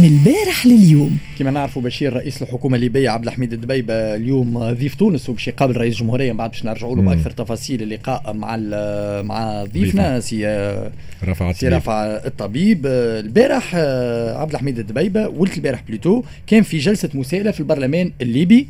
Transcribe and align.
من 0.00 0.06
البارح 0.06 0.66
لليوم. 0.66 1.18
كما 1.38 1.50
نعرفوا 1.50 1.82
بشير 1.82 2.12
رئيس 2.12 2.42
الحكومة 2.42 2.76
الليبية 2.76 3.10
عبد 3.10 3.26
الحميد 3.26 3.52
الدبيبه 3.52 3.94
اليوم 3.94 4.72
ضيف 4.72 4.94
تونس 4.94 5.28
وباش 5.28 5.48
يقابل 5.48 5.76
رئيس 5.76 5.94
الجمهورية 5.94 6.32
بعد 6.32 6.50
باش 6.50 6.64
نرجعوا 6.64 6.96
له 6.96 7.02
بأكثر 7.02 7.30
تفاصيل 7.30 7.82
اللقاء 7.82 8.32
مع 8.32 8.56
مع 9.22 9.64
ضيفنا 9.64 10.20
سي 10.20 10.46
رافع 11.24 11.52
سي 11.52 11.68
رافع 11.68 12.04
الطبيب. 12.04 12.86
البارح 12.86 13.74
عبد 14.40 14.52
الحميد 14.52 14.78
الدبيبه 14.78 15.28
ولا 15.28 15.52
البارح 15.52 15.82
plutôt 15.88 16.22
كان 16.46 16.62
في 16.62 16.78
جلسة 16.78 17.10
مساءلة 17.14 17.50
في 17.50 17.60
البرلمان 17.60 18.12
الليبي. 18.20 18.68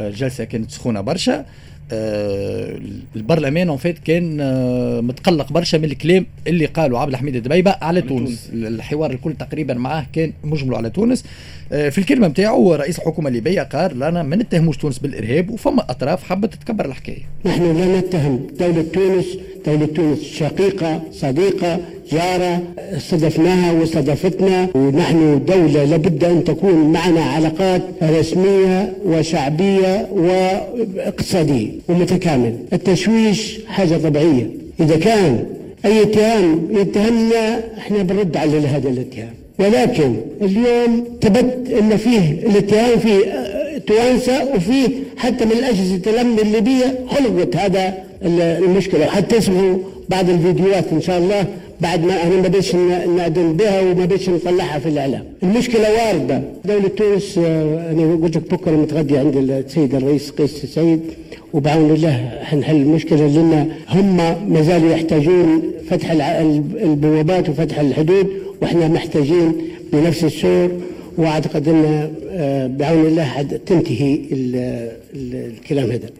الجلسه 0.00 0.44
كانت 0.44 0.70
سخونة 0.70 1.00
برشا. 1.00 1.38
آه 1.38 1.44
البرلمان 1.92 3.68
en 3.68 3.78
fait 3.78 3.98
كان 3.98 4.38
آه 4.40 5.00
متقلق 5.00 5.52
برشا 5.52 5.76
من 5.76 5.84
الكلام 5.84 6.26
اللي 6.46 6.66
قالوا 6.66 6.98
عبد 6.98 7.10
الحميد 7.10 7.36
الدبيبة 7.36 7.76
على 7.82 8.00
تونس. 8.02 8.50
الحوار 8.52 9.10
الكل 9.10 9.32
تقريبا 9.32 9.74
معاه 9.74 10.06
كان 10.12 10.32
مجمله 10.44 10.76
على 10.76 10.90
تونس. 10.90 11.24
آه 11.24 11.26
في 11.74 11.98
الكلمة 11.98 12.28
نتاعو 12.28 12.74
رئيس 12.74 12.98
الحكومة 12.98 13.28
الليبية 13.28 13.62
قال 13.62 13.98
لانا 13.98 14.22
ما 14.22 14.36
نتهموش 14.36 14.76
تونس 14.76 14.98
بالإرهاب 14.98 15.50
وفما 15.50 15.90
أطراف 15.90 16.24
حبت 16.24 16.54
تكبر 16.54 16.84
الحكاية. 16.86 17.22
نحن 17.44 17.76
لا 17.76 17.98
نتهم. 18.00 18.46
دولة 18.60 18.84
تونس 18.92 19.24
دولة 19.66 19.86
تونس 19.86 20.22
شقيقة 20.22 21.02
صديقة 21.12 21.80
جارة 22.12 22.62
استضفناها 22.76 23.72
واستضفتنا 23.72 24.68
ونحن 24.74 25.44
دولة 25.44 25.84
لابد 25.84 26.24
أن 26.24 26.44
تكون 26.44 26.92
معنا 26.92 27.20
علاقات 27.22 27.82
رسمية 28.02 28.92
وشعبية 29.06 30.08
واقتصادية 30.12 31.70
ومتكامل 31.88 32.56
التشويش 32.72 33.58
حاجة 33.66 33.96
طبيعية. 33.96 34.46
إذا 34.80 34.96
كان 34.96 35.46
أي 35.84 36.02
اتهام 36.02 36.68
يتهمنا 36.70 37.60
إحنا 37.78 38.02
بنرد 38.02 38.36
على 38.36 38.58
هذا 38.58 38.88
الاتهام. 38.88 39.34
ولكن 39.58 40.16
اليوم 40.42 41.04
ثبت 41.22 41.70
إن 41.80 41.96
فيه 41.96 42.30
الاتهام 42.30 42.98
في 42.98 43.18
توانسة 43.86 44.54
وفيه 44.54 44.88
حتى 45.16 45.44
من 45.44 45.52
الاجهزه 45.52 46.00
الأمن 46.06 46.38
الليبية 46.38 46.98
خلقت 47.08 47.56
هذا 47.56 47.94
المشكلة. 48.22 49.06
وحتى 49.06 49.38
تسمعوا 49.38 49.78
بعض 50.08 50.30
الفيديوهات 50.30 50.84
إن 50.92 51.00
شاء 51.00 51.18
الله 51.18 51.46
بعد 51.80 52.04
ما 52.04 52.22
أنا 52.22 52.36
ما 52.36 52.48
بديش 52.48 52.74
نعدل 53.16 53.52
بها 53.52 53.80
وما 53.80 53.92
بديش 53.92 54.28
نطلعها 54.28 54.78
في 54.78 54.88
الإعلام. 54.88 55.24
المشكلة 55.42 55.88
واردة، 55.92 56.42
دولة 56.64 56.88
تونس 56.88 57.38
أنا 57.38 58.18
قلت 58.22 58.36
لك 58.36 58.54
بكرة 58.54 58.70
متغدي 58.70 59.18
عند 59.18 59.36
السيد 59.36 59.94
الرئيس 59.94 60.30
قيس 60.30 60.64
السيد 60.64 61.00
وبعون 61.52 61.90
الله 61.90 62.30
حنحل 62.42 62.76
المشكلة 62.76 63.26
لأن 63.26 63.68
هم 63.88 64.16
ما 64.48 64.62
زالوا 64.62 64.92
يحتاجون 64.92 65.62
فتح 65.90 66.10
البوابات 66.82 67.48
وفتح 67.48 67.78
الحدود. 67.78 68.26
وإحنا 68.62 68.88
محتاجين 68.88 69.52
بنفس 69.92 70.24
الشعور 70.24 70.80
وأعتقد 71.16 71.68
أن 71.68 72.10
بعون 72.78 73.06
الله 73.06 73.24
حد 73.24 73.58
تنتهي 73.58 74.20
الكلام 75.14 75.90
هذا. 75.90 76.10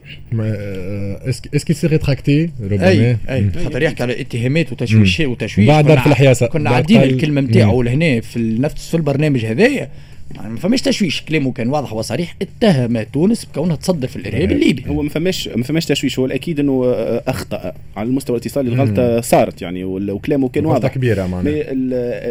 est-ce 1.56 1.66
qu'il 1.66 1.74
s'est 1.74 1.86
rétracté 1.86 2.50
ربما 2.62 2.88
أي 2.88 3.16
أي. 3.28 3.50
خاطر 3.64 3.82
يحكي 3.82 4.02
على 4.02 4.20
اتهامات 4.20 4.72
وتشويش 4.72 5.20
وتشويش. 5.20 5.68
بعد 5.68 5.98
في 5.98 6.06
الحياسه 6.06 6.46
كنا 6.46 6.70
عادين 6.70 7.02
الكلمة 7.02 7.40
نتاعو 7.40 7.82
لهنا 7.82 8.20
في 8.20 8.38
نفس 8.38 8.88
في 8.88 8.96
البرنامج 8.96 9.44
هذايا. 9.44 9.88
يعني 10.34 10.52
ما 10.52 10.58
فماش 10.58 10.82
تشويش 10.82 11.22
كلامه 11.22 11.52
كان 11.52 11.68
واضح 11.68 11.92
وصريح. 11.92 12.36
اتهم 12.42 13.02
تونس 13.02 13.44
بكونها 13.44 13.76
تصدر 13.76 14.08
في 14.08 14.16
الإرهاب 14.16 14.52
الليبي. 14.52 14.84
هو 14.88 15.02
ما 15.02 15.08
فماش 15.10 15.48
ما 15.48 15.62
فماش 15.62 15.86
تشويش 15.86 16.18
هو 16.18 16.26
الأكيد 16.26 16.60
إنه 16.60 16.84
أخطأ 17.26 17.72
على 17.96 18.08
المستوى 18.08 18.36
الاتصالي. 18.36 18.68
الغلطة 18.68 19.20
صارت 19.20 19.62
يعني 19.62 19.84
وكلامه 19.84 20.48
كان 20.48 20.66
واضح. 20.66 20.94
كبيرة 20.94 21.26
معناها 21.26 21.54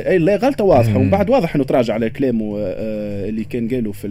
اي 0.09 0.17
لا 0.17 0.35
غلطة 0.35 0.63
واضحة. 0.63 0.97
ومن 0.97 1.09
بعد 1.09 1.29
واضح 1.29 1.55
إنه 1.55 1.63
تراجع 1.63 1.93
على 1.93 2.09
كلامه 2.09 2.55
اللي 2.57 3.43
كان 3.43 3.69
قاله 3.69 3.91
في 3.91 4.07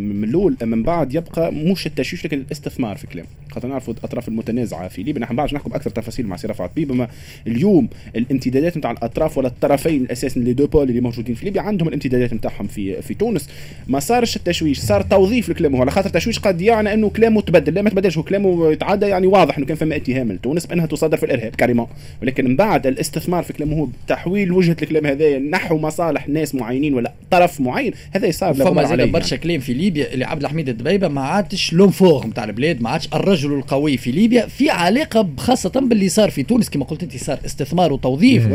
من 0.00 0.24
الأول. 0.24 0.56
من 0.62 0.82
بعد 0.82 1.14
يبقى 1.14 1.52
مش 1.52 1.86
التشويش 1.86 2.24
لكن 2.24 2.38
الاستثمار 2.38 2.96
في 2.96 3.06
كلامه. 3.06 3.28
خاطر 3.50 3.68
نعرفوا 3.68 3.94
الأطراف 3.94 4.28
المتنازعة 4.28 4.88
في 4.88 5.02
ليبيا. 5.02 5.22
نحن 5.22 5.36
بعد 5.36 5.54
نحكم 5.54 5.74
أكثر 5.74 5.90
تفاصيل 5.90 6.26
مع 6.26 6.36
سي 6.36 6.46
رافع 6.46 6.70
الطبيب 6.76 6.92
أما 6.92 7.08
اليوم 7.46 7.88
الامتدادات 8.16 8.76
نتاع 8.76 8.90
الأطراف 8.90 9.38
ولا 9.38 9.48
الطرفين 9.48 10.02
الاساسي 10.02 10.40
les 10.40 10.52
deux 10.52 10.66
pôles 10.66 10.88
اللي 10.88 11.00
موجودين 11.00 11.34
في 11.34 11.44
ليبيا 11.44 11.62
عندهم 11.62 11.88
الامتدادات 11.88 12.32
نتاعهم 12.32 12.66
في 12.66 13.02
في 13.02 13.14
تونس. 13.26 13.48
ما 13.88 14.00
صارش 14.00 14.36
التشويش 14.36 14.80
صار 14.80 15.02
توظيف 15.02 15.48
لكلامه 15.48 15.80
على 15.80 15.90
خاطر 15.90 16.06
التشويش 16.06 16.38
قد 16.38 16.60
يعني 16.60 16.94
إنه 16.94 17.08
كلامه 17.08 17.40
تبدل 17.40 17.74
لا 17.74 17.82
ما 17.82 17.90
تبدلش 17.90 18.18
هو 18.18 18.22
كلامه 18.22 18.72
يتعدى 18.72 19.06
يعني 19.06 19.26
واضح 19.26 19.58
إنه 19.58 19.66
كان 19.66 19.76
فما 19.76 19.96
اتهام 19.96 20.32
لتونس 20.32 20.66
بأنها 20.66 20.86
تصدر 20.86 21.16
في 21.16 21.26
الإرهاب 21.26 21.54
carrément 21.54 21.86
ولكن 22.22 22.44
من 22.44 22.56
بعد 22.56 22.86
الاستثمار 22.86 23.42
في 23.42 23.52
كلامه 23.52 23.76
هو 23.76 23.88
تحويل 24.08 24.52
وجهة 24.52 24.76
الكلام 24.82 25.06
هذايا 25.06 25.38
نحو 25.38 25.78
مصالح 25.78 26.28
ناس 26.28 26.54
معينين 26.54 26.94
ولا 26.94 27.12
طرف 27.30 27.60
معين 27.60 27.92
هذا 28.10 28.30
صار 28.30 28.54
فما 28.54 28.84
زاد 28.84 29.12
برشا 29.12 29.34
يعني. 29.34 29.44
كلام 29.44 29.60
في 29.60 29.72
ليبيا 29.72 30.12
اللي 30.12 30.24
عبد 30.24 30.42
الحميد 30.42 30.68
الدبيبة 30.68 31.08
ما 31.08 31.20
عادش 31.20 31.72
l'homme 31.72 32.06
fort 32.06 32.26
نتاع 32.26 32.44
البلاد 32.44 32.82
ما 32.82 32.90
عادش 32.90 33.08
الرجل 33.14 33.52
القوي 33.52 33.96
في 33.96 34.10
ليبيا 34.10 34.46
في 34.46 34.70
علاقة 34.70 35.28
خاصة 35.38 35.80
باللي 35.80 36.08
صار 36.08 36.30
في 36.30 36.42
تونس 36.42 36.70
كما 36.70 36.84
قلت 36.84 37.02
أنت 37.02 37.16
صار 37.16 37.38
استثمار 37.46 37.92
وتوظيف. 37.92 38.48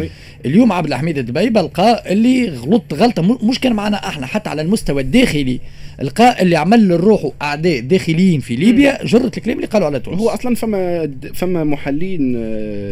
اليوم 0.46 0.72
عبد 0.72 0.88
الحميد 0.88 1.18
الدبيبة 1.18 1.62
لقى 1.62 2.14
اللي 2.14 2.50
غلط 2.50 2.94
غلطة 2.94 3.48
مش 3.48 3.60
كان 3.60 3.74
معنا 3.74 4.08
إحنا 4.08 4.28
حتى 4.28 4.50
على 4.50 4.61
المستوى 4.62 5.02
الداخلي. 5.02 5.60
لقى 6.02 6.42
اللي 6.42 6.56
عمل 6.56 6.88
لروحه 6.88 7.32
اعداء 7.42 7.80
داخليين 7.80 8.40
في 8.40 8.56
ليبيا 8.56 9.06
جرة 9.06 9.32
الكلام 9.38 9.58
اللي 9.58 9.68
قالوا 9.68 9.88
على 9.88 10.00
تونس. 10.00 10.20
هو 10.20 10.30
أصلا 10.30 10.56
فما 10.56 11.12
فما 11.34 11.64
محللين 11.64 12.22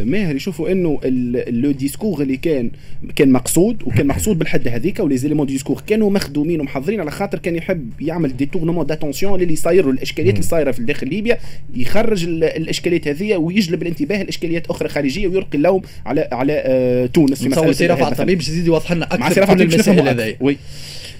ماهر 0.04 0.36
يشوفوا 0.36 0.72
إنه 0.72 1.00
le 1.48 1.70
discours 1.70 2.22
اللي 2.22 2.36
كان 2.36 2.70
كان 3.16 3.32
مقصود 3.32 3.82
وكان 3.86 4.06
مقصود 4.06 4.38
بالحد 4.38 4.68
هذيك 4.68 5.00
و 5.00 5.16
les 5.16 5.24
éléments 5.24 5.46
de 5.46 5.53
discours 5.53 5.82
كانوا 5.86 6.10
مخدومين 6.10 6.60
ومحضرين 6.60 7.00
على 7.00 7.10
خاطر 7.10 7.38
كان 7.38 7.56
يحب 7.56 7.90
يعمل 8.00 8.36
détournement 8.36 8.86
d'attention 8.86 9.40
اللي 9.40 9.56
صاير 9.56 9.90
الإشكاليات 9.90 10.34
اللي 10.34 10.46
صايرة 10.46 10.70
في 10.70 10.82
داخل 10.82 11.08
ليبيا. 11.08 11.38
يخرج 11.74 12.24
الإشكاليات 12.24 13.08
هذه 13.08 13.36
ويجلب 13.36 13.82
الانتباه 13.82 14.22
لإشكاليات 14.22 14.66
أخرى 14.66 14.88
خارجية 14.88 15.28
ويلقي 15.28 15.58
اللوم 15.58 15.82
على 16.06 16.28
على 16.32 17.08
تونس 17.12 17.42
في 17.42 17.48
مسألة 17.48 17.72
سي 17.72 17.86
رفعت 17.86 18.12
الطبيب 18.12 18.38
باش 18.38 18.48
يزيد 18.48 18.66
يوضح 18.66 18.92
لنا 18.92 19.04
أكثر 19.04 19.54
كل 19.54 19.62
المسائل 19.62 20.08
هذه 20.08 20.36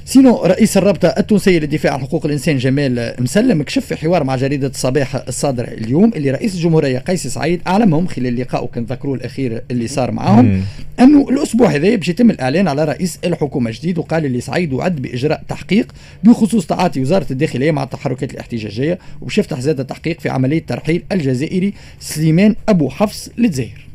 sinon 0.04 0.42
رئيس 0.44 0.76
الرابطة 0.76 1.08
التونسية 1.08 1.58
للدفاع 1.58 1.92
عن 1.92 2.00
حقوق 2.00 2.26
الإنسان 2.26 2.58
جمال 2.58 3.14
مسلم 3.18 3.62
كشف 3.62 3.86
في 3.86 3.96
حوار 3.96 4.24
مع 4.24 4.36
جريدة 4.36 4.66
الصباح 4.66 5.16
الصادرة 5.28 5.66
اليوم 5.66 6.12
اللي 6.16 6.30
رئيس 6.30 6.54
الجمهورية 6.54 6.98
قيس 6.98 7.26
سعيد 7.26 7.60
أعلمهم 7.66 8.06
خلال 8.06 8.40
لقائه 8.40 8.66
كان 8.66 8.84
ذكروه 8.84 9.14
الأخير 9.14 9.62
اللي 9.70 9.88
صار 9.88 10.10
معهم 10.10 10.62
أنه 11.00 11.28
الأسبوع 11.28 11.68
هذا 11.68 11.96
باش 11.96 12.08
يتم 12.08 12.30
الإعلان 12.30 12.68
على 12.68 12.84
رئيس 12.84 13.18
الحكومة 13.24 13.70
جديد 13.70 13.98
وقال 13.98 14.24
اللي 14.24 14.40
سعيد 14.40 14.72
وعد 14.72 14.96
بإجراء 14.96 15.42
تحقيق 15.48 15.92
بخصوص 16.24 16.66
تعاطي 16.66 17.00
وزارة 17.00 17.26
الداخلية 17.30 17.70
مع 17.70 17.82
التحركات 17.82 18.34
الاحتجاجية 18.34 18.98
وباش 19.20 19.38
يفتح 19.38 19.60
زاد 19.60 19.84
تحقيق 19.84 20.20
في 20.20 20.28
عملية 20.28 20.66
ترحيل 20.66 21.02
الجزائري 21.12 21.74
سليمان 22.00 22.54
أبو 22.68 22.88
حفص 22.88 23.30
للجزائر. 23.38 23.89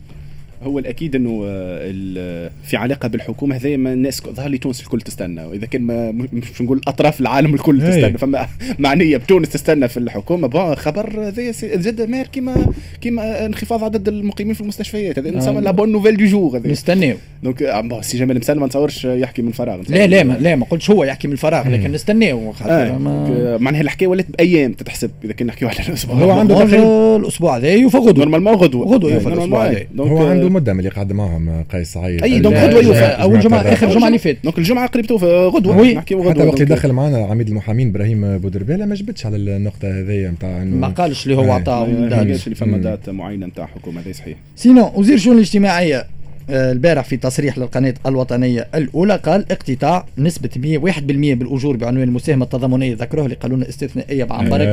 هو 0.65 0.79
الأكيد 0.79 1.15
إنه 1.15 1.41
في 2.63 2.77
علاقة 2.77 3.07
بالحكومة 3.07 3.55
هذا 3.55 3.77
ما 3.77 3.93
الناس 3.93 4.21
ظهر 4.21 4.49
لي 4.49 4.57
تونس 4.57 4.81
الكل 4.81 5.01
تستنى 5.01 5.45
وإذا 5.45 5.65
كان 5.65 5.81
ما 5.81 6.11
مش 6.11 6.61
نقول 6.61 6.81
أطراف 6.87 7.21
العالم 7.21 7.53
الكل 7.53 7.81
تستنى 7.81 8.17
فما 8.17 8.47
معنية 8.79 9.17
بتونس 9.17 9.49
تستنى 9.49 9.87
في 9.87 9.97
الحكومة. 9.97 10.47
bon 10.47 10.75
خبر 10.75 11.27
هذا 11.27 11.51
زاد 11.51 12.01
ماهر 12.01 12.27
كيما 12.27 12.67
كيما 13.01 13.45
انخفاض 13.45 13.83
عدد 13.83 14.07
المقيمين 14.07 14.53
في 14.53 14.61
المستشفيات 14.61 15.19
هذا 15.19 15.31
نسمى 15.31 15.61
la 15.61 15.71
bonne 15.71 15.91
nouvelle 15.91 16.17
du 16.17 16.25
jour 16.25 16.57
هذا 16.57 16.71
نستناو 16.71 17.17
donc 17.43 17.71
سي 18.01 18.17
جمال 18.17 18.39
مسلم 18.39 18.59
ما 18.59 18.65
نتصورش 18.65 19.05
يحكي 19.05 19.41
من 19.41 19.51
فراغ. 19.51 19.81
لا 19.89 20.07
لا 20.07 20.23
ما 20.23 20.33
لا 20.33 20.55
ما 20.55 20.65
قلتش 20.65 20.91
هو 20.91 21.03
يحكي 21.03 21.27
من 21.27 21.33
الفراغ 21.33 21.69
لكن 21.69 21.91
نستناو 21.91 22.53
آه. 22.65 22.97
ما... 22.97 23.57
معناها 23.57 23.81
الحكاية 23.81 24.07
ولات 24.07 24.25
بأيام 24.37 24.73
تتحسب 24.73 25.11
إذا 25.23 25.33
كنا 25.33 25.47
نحكيو 25.47 25.67
على 25.67 25.79
الأسبوع. 25.87 26.15
هو 26.15 26.31
عنده 26.31 26.63
الأسبوع 27.15 27.57
هذا 27.57 27.73
يوفى 27.73 27.97
غدوة. 27.97 28.25
normalement 28.25 28.53
غدوة. 28.53 28.85
غدوة 28.85 29.11
يوفى 29.13 29.27
الأسبوع 29.27 29.65
هذا. 29.67 29.85
هو 29.99 30.27
عنده 30.27 30.49
مده 30.55 30.73
من 30.73 30.79
اللي 30.79 30.89
قعد 30.89 31.13
معهم 31.13 31.63
قيس 31.63 31.93
سعيد 31.93 32.23
أي 32.23 32.39
donc 32.39 32.55
غدوة 32.55 32.81
يوفى 32.81 33.05
أول 33.05 33.39
جمعة 33.39 33.59
آخر 33.59 33.89
جمعة 33.89 34.07
اللي 34.07 34.19
فاتت 34.19 34.43
donc 34.43 34.57
الجمعة 34.57 34.87
قريب 34.87 35.05
توفى 35.05 35.25
غدوة. 35.25 35.77
oui. 35.77 35.93
نحكيو 35.93 36.19
غدوة. 36.19 36.33
حتى 36.33 36.43
وقت 36.43 36.61
اللي 36.61 36.75
دخل 36.75 36.91
معنا 36.91 37.17
عميد 37.25 37.47
المحامين 37.47 37.89
إبراهيم 37.89 38.37
بودرباله 38.37 38.85
ما 38.85 38.95
جبتش 38.95 39.25
على 39.25 39.37
النقطة 39.37 39.99
هذيا 39.99 40.31
نتاع 40.31 40.63
ما 40.63 40.87
قالش 40.87 41.25
اللي 41.25 41.37
هو 41.37 41.51
عطاه 41.51 41.85
اللي 41.85 42.35
فما 42.35 42.77
دات 42.77 43.09
معينة 43.09 43.45
نتاع 43.45 43.65
حكومة 43.65 44.01
هذا 44.01 44.11
صحيح. 44.11 44.37
sinon 44.55 44.91
وزير 44.95 45.15
الشؤون 45.15 45.35
الاجتماعية. 45.35 46.14
البارح 46.49 47.05
في 47.05 47.17
تصريح 47.17 47.57
للقناة 47.57 47.93
الوطنية 48.05 48.67
الأولى 48.75 49.15
قال 49.15 49.45
اقتطاع 49.51 50.05
نسبة 50.17 50.49
101% 50.49 50.99
بالأجور 51.01 51.77
بعنوان 51.77 52.07
المساهمة 52.07 52.43
التضامنية 52.43 52.95
ذكروها 52.95 53.27
لقانون 53.27 53.63
استثنائية 53.63 54.23
بعمرك 54.23 54.67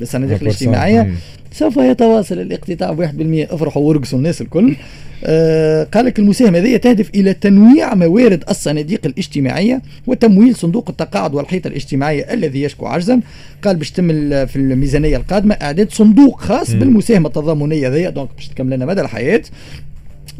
للصناديق 0.00 0.42
الاجتماعية. 0.42 1.12
سوف 1.52 1.76
يتواصل 1.76 2.38
الاقتطاع 2.38 2.92
ب 2.92 3.00
1% 3.00 3.52
افرحوا 3.54 3.82
وارقصوا 3.82 4.18
الناس 4.18 4.40
الكل. 4.40 4.76
آه 5.24 5.84
قال 5.84 6.04
لك 6.04 6.18
المساهمة 6.18 6.58
هذه 6.58 6.76
تهدف 6.76 7.10
إلى 7.14 7.34
تنويع 7.34 7.94
موارد 7.94 8.44
الصناديق 8.50 9.00
الاجتماعية 9.06 9.82
وتمويل 10.06 10.56
صندوق 10.56 10.88
التقاعد 10.90 11.34
والحيطة 11.34 11.68
الاجتماعية 11.68 12.34
الذي 12.34 12.62
يشكو 12.62 12.86
عجزا. 12.86 13.20
قال 13.62 13.76
باش 13.76 13.90
في 13.90 14.56
الميزانية 14.56 15.16
القادمة 15.16 15.54
إعداد 15.54 15.90
صندوق 15.90 16.40
خاص 16.40 16.72
بالمساهمة 16.72 17.26
التضامنية 17.26 17.88
هذه. 17.88 18.08
دونك 18.08 18.28
باش 18.36 18.48
تكمل 18.48 18.76
لنا 18.76 18.86
مدى 18.86 19.00
الحياة. 19.00 19.42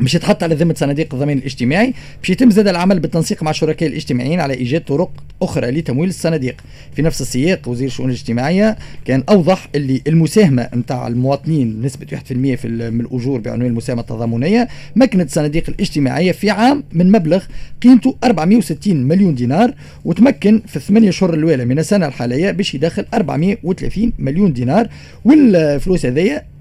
باش 0.00 0.14
يتحط 0.14 0.42
على 0.42 0.54
ذمة 0.54 0.74
صناديق 0.74 1.14
الضمان 1.14 1.38
الاجتماعي 1.38 1.94
باش 2.20 2.30
يتم 2.30 2.50
زاد 2.50 2.68
العمل 2.68 3.00
بالتنسيق 3.00 3.42
مع 3.42 3.50
الشركاء 3.50 3.88
الاجتماعيين 3.88 4.40
على 4.40 4.54
إيجاد 4.54 4.80
طرق 4.80 5.10
أخرى 5.42 5.70
لتمويل 5.70 6.08
الصناديق. 6.08 6.56
في 6.96 7.02
نفس 7.02 7.20
السياق 7.20 7.68
وزير 7.68 7.86
الشؤون 7.86 8.08
الاجتماعية 8.08 8.76
كان 9.04 9.24
أوضح 9.28 9.68
اللي 9.74 10.02
المساهمة 10.06 10.68
نتاع 10.74 11.06
المواطنين 11.06 11.82
نسبة 11.82 12.06
1% 12.06 12.20
في 12.56 12.68
من 12.68 13.00
الأجور 13.00 13.40
بعنوان 13.40 13.70
المساهمة 13.70 14.00
التضامنية 14.00 14.68
مكنت 14.96 15.28
الصناديق 15.28 15.64
الاجتماعية 15.68 16.32
في 16.32 16.50
عام 16.50 16.84
من 16.92 17.12
مبلغ 17.12 17.44
قيمته 17.82 18.16
460 18.24 18.96
مليون 18.96 19.34
دينار 19.34 19.74
وتمكن 20.04 20.62
في 20.66 20.76
الثمانية 20.76 21.08
اشهر 21.08 21.34
الأولى 21.34 21.64
من 21.64 21.78
السنة 21.78 22.06
الحالية 22.06 22.50
باش 22.50 22.74
يدخل 22.74 23.06
430 23.14 24.12
مليون 24.18 24.52
دينار 24.52 24.88
والفلوس 25.24 26.06
هذيا 26.06 26.57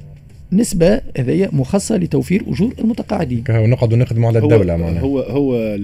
نسبة 0.51 1.01
هذيا 1.17 1.49
مخصصة 1.51 1.97
لتوفير 1.97 2.43
أجور 2.47 2.73
المتقاعدين. 2.79 3.43
ونقعدوا 3.49 3.97
نخدموا 3.97 4.29
على 4.29 4.39
الدولة 4.39 4.75
معناها. 4.75 5.01
هو 5.01 5.19
هو 5.19 5.77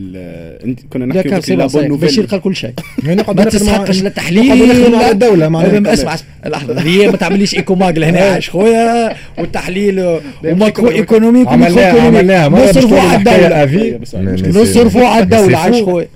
كنا 0.90 1.06
نحكي 1.06 1.42
في 1.42 1.56
بشير 1.98 2.26
قال 2.26 2.42
كل 2.42 2.56
شيء. 2.56 2.74
ما 3.08 3.44
تسحقش 3.44 4.02
لا 4.04 4.10
تحليل 4.10 4.96
على 4.96 5.12
الدولة 5.12 5.48
معناها. 5.50 5.94
اسمع 5.94 6.16
لحظة 6.46 6.82
هي 6.82 7.08
ما 7.08 7.18
تعمليش 7.18 7.56
ايكوماج 7.56 8.04
هنا 8.04 8.20
عايش 8.32 8.50
خويا 8.50 9.16
والتحليل 9.38 10.20
وماكرو 10.46 10.90
إيكونوميك 10.92 11.48
عملناها 11.48 12.50
نصرفوا 12.50 13.00
على 13.00 13.18
الدولة. 13.18 14.62
نصرفوا 14.62 15.08
على 15.08 15.24
الدولة 15.24 15.58
عايش 15.58 15.82
خويا. 15.82 16.08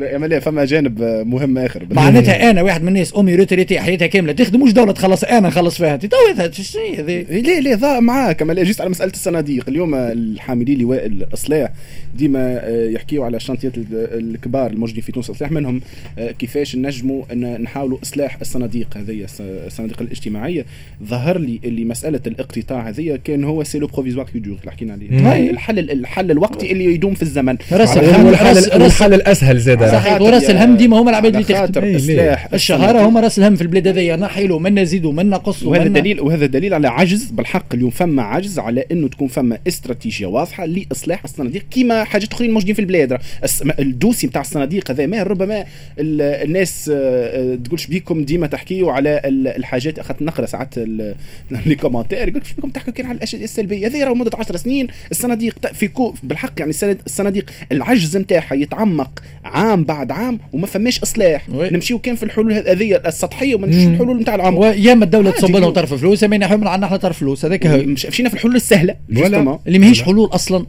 يا 0.00 0.40
فما 0.40 0.64
جانب 0.64 1.02
مهم 1.26 1.58
آخر. 1.58 1.86
معناتها 1.90 2.50
أنا 2.50 2.62
واحد 2.62 2.82
من 2.82 2.88
الناس 2.88 3.16
أمي 3.16 3.34
روتريتي 3.34 3.80
حياتها 3.80 4.06
كاملة. 4.06 4.32
تخدم 4.32 4.62
مش 4.62 4.72
دولة 4.72 4.92
تخلص 4.92 5.24
أنا 5.24 5.48
نخلص 5.48 5.76
فيها. 5.76 5.96
تو 5.96 6.08
شنو 6.50 6.82
هذه 6.98 7.26
ليه 7.30 7.60
ليه 7.60 8.00
معاك. 8.00 8.42
اما 8.42 8.62
جيت 8.62 8.80
على 8.80 8.90
مسألة 8.90 9.12
الصناديق. 9.12 9.68
اليوم 9.68 9.94
الحاملين 9.94 10.78
لواء 10.80 11.06
الإصلاح 11.06 11.72
ديما 12.14 12.60
آه، 12.64 12.88
يحكيوا 12.88 13.24
على 13.24 13.36
ال 13.36 13.40
chantiyat 13.40 13.72
الكبار 13.92 14.70
الموجودين 14.70 15.02
في 15.02 15.12
تونس 15.12 15.30
الإصلاح. 15.30 15.52
منهم 15.52 15.80
آه، 16.18 16.30
كيفاش 16.30 16.76
نجموا 16.76 17.22
أن 17.32 17.62
نحاولوا 17.62 17.98
إصلاح 18.02 18.38
الصناديق 18.40 18.96
هذه 18.96 19.26
الصناديق 19.40 20.02
الاجتماعية. 20.02 20.66
ظهر 21.04 21.38
لي 21.38 21.60
اللي 21.64 21.84
مسألة 21.84 22.20
الاقتطاع 22.26 22.88
هذه 22.88 23.18
كان 23.24 23.44
هو 23.44 23.64
c'est 23.64 23.78
le 23.78 23.86
provisoire 23.86 24.26
qui 24.26 24.38
dure 24.38 24.56
اللي 24.60 24.72
حكينا 24.72 24.92
عليه. 24.92 25.50
الحل 25.50 25.78
الحل 25.78 26.30
الوقتي 26.30 26.72
اللي 26.72 26.84
يدوم 26.84 27.14
في 27.14 27.22
الزمن. 27.22 27.56
الحل 27.72 29.14
الأسهل. 29.14 29.52
زاد 29.62 29.84
صحيح. 29.84 30.20
وراس 30.20 30.50
الهم 30.50 30.76
ديما 30.76 31.00
هما 31.00 31.10
العباد 31.10 31.36
اللي 31.36 31.46
تخدم 31.46 31.84
الشهرية 32.54 33.08
هما 33.08 33.20
راس 33.20 33.38
الهم 33.38 33.56
في 33.56 33.62
البلاد 33.62 33.88
هذيا. 33.88 34.16
نحيلوا 34.16 34.60
منا 34.60 34.82
نزيدوا 34.82 35.12
منا 35.12 35.36
نقصوا 35.36 35.70
وهذا 35.70 35.88
دليل 35.88 36.20
وهذا 36.20 36.46
دليل 36.46 36.74
على 36.74 36.88
عجز 36.88 37.24
بالحق 37.24 37.74
اليوم 37.74 37.90
فما 37.90 38.22
عجز 38.22 38.58
على 38.58 38.84
إنه 38.92 39.08
تكون 39.08 39.28
فما 39.28 39.58
استراتيجية 39.68 40.26
واضحة 40.26 40.66
لإصلاح 40.66 41.24
الصناديق 41.24 41.62
كيما 41.70 42.04
حاجات 42.04 42.32
أخرين 42.32 42.50
موجودين 42.50 42.74
في 42.74 42.80
البلاد. 42.80 43.18
ال 43.78 43.84
dossier 43.84 44.26
نتاع 44.26 44.40
الصناديق 44.40 44.90
هذا 44.90 45.06
ما 45.06 45.22
ربما 45.22 45.64
الناس 45.98 46.90
آه، 46.94 47.52
آه، 47.52 47.54
تقولش 47.54 47.86
بيكم 47.86 48.24
ديما 48.24 48.46
تحكيوا 48.46 48.92
على 48.92 49.20
الحاجات 49.56 49.98
أخذت 49.98 50.22
نقرا 50.22 50.46
ساعات 50.46 50.74
les 51.66 51.74
commentaires 51.80 52.28
يقول 52.28 52.42
بيكم 52.56 52.70
تحكوا 52.70 52.92
كان 52.92 53.06
على 53.06 53.16
الأشياء 53.16 53.44
السلبية. 53.44 53.86
هذه 53.86 54.04
راه 54.04 54.14
مدة 54.14 54.30
10 54.38 54.56
سنين. 54.56 54.86
الصناديق 55.10 55.72
في 55.72 55.88
كو 55.88 56.14
بالحق 56.22 56.52
يعني 56.58 56.72
الصناديق 57.06 57.50
العجز 57.72 58.16
نتاعها 58.16 58.54
يتعمق 58.54 59.22
عام 59.44 59.84
بعد 59.84 60.12
عام 60.12 60.38
وما 60.52 60.66
فماش 60.66 61.02
إصلاح. 61.02 61.48
نمشيو 61.48 61.98
كان 61.98 62.14
في 62.14 62.22
الحلول 62.22 62.52
هذه 62.52 63.00
السطحية 63.06 63.54
وما 63.54 63.66
نمشيو 63.66 63.90
الحلول 63.90 64.20
نتاع 64.20 64.34
العمق 64.34 64.64
يا 64.64 64.92
اما 64.92 65.04
الدولة 65.04 65.30
تصب 65.30 65.56
لهم 65.56 65.70
طرف 65.70 65.94
فلوس 65.94 66.22
يا 66.22 66.28
اما 66.28 66.46
عندنا 66.46 66.84
إحنا 66.84 66.96
طرف 66.96 67.18
فلوس 67.18 67.44
هذاك 67.44 67.66
مشينا 67.66 68.28
في 68.28 68.34
الحلول 68.34 68.56
السهلة. 68.56 68.96
اللي 69.66 69.78
ماهيش 69.78 70.02
حلول 70.02 70.28
أصلا. 70.32 70.66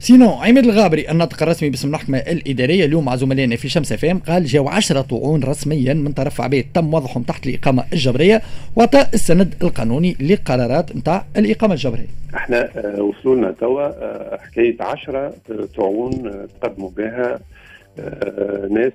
سينو 0.00 0.30
عماد 0.30 0.64
الغابري 0.64 1.10
الناطق 1.10 1.42
الرسمي 1.42 1.70
باسم 1.70 1.88
المحكمة 1.88 2.18
الإدارية 2.18 2.84
اليوم 2.84 3.04
مع 3.04 3.16
زملائنا 3.16 3.56
في 3.56 3.68
شمس 3.68 3.92
فام 3.92 4.18
قال 4.18 4.44
جاو 4.44 4.68
عشرة 4.68 5.00
طعون 5.00 5.44
رسميا 5.44 5.94
من 5.94 6.12
طرف 6.12 6.40
عباد. 6.40 6.64
تم 6.74 6.94
وضعهم 6.94 7.22
تحت 7.22 7.46
الإقامة 7.46 7.84
الجبرية 7.92 8.42
وعطاء 8.76 9.10
السند 9.14 9.54
القانوني 9.62 10.16
لقرارات 10.20 10.96
نتاع 10.96 11.26
الإقامة 11.36 11.74
الجبرية. 11.74 12.06
إحنا 12.34 12.68
آه، 12.76 13.02
وصلوا 13.02 13.36
لنا 13.36 13.50
توا 13.60 13.82
آه، 13.82 14.38
حكاية 14.42 14.76
عشرة 14.80 15.34
آه، 15.50 15.68
طعون 15.76 16.32
تقدموا 16.60 16.90
بها 16.96 17.40
ناس 18.70 18.92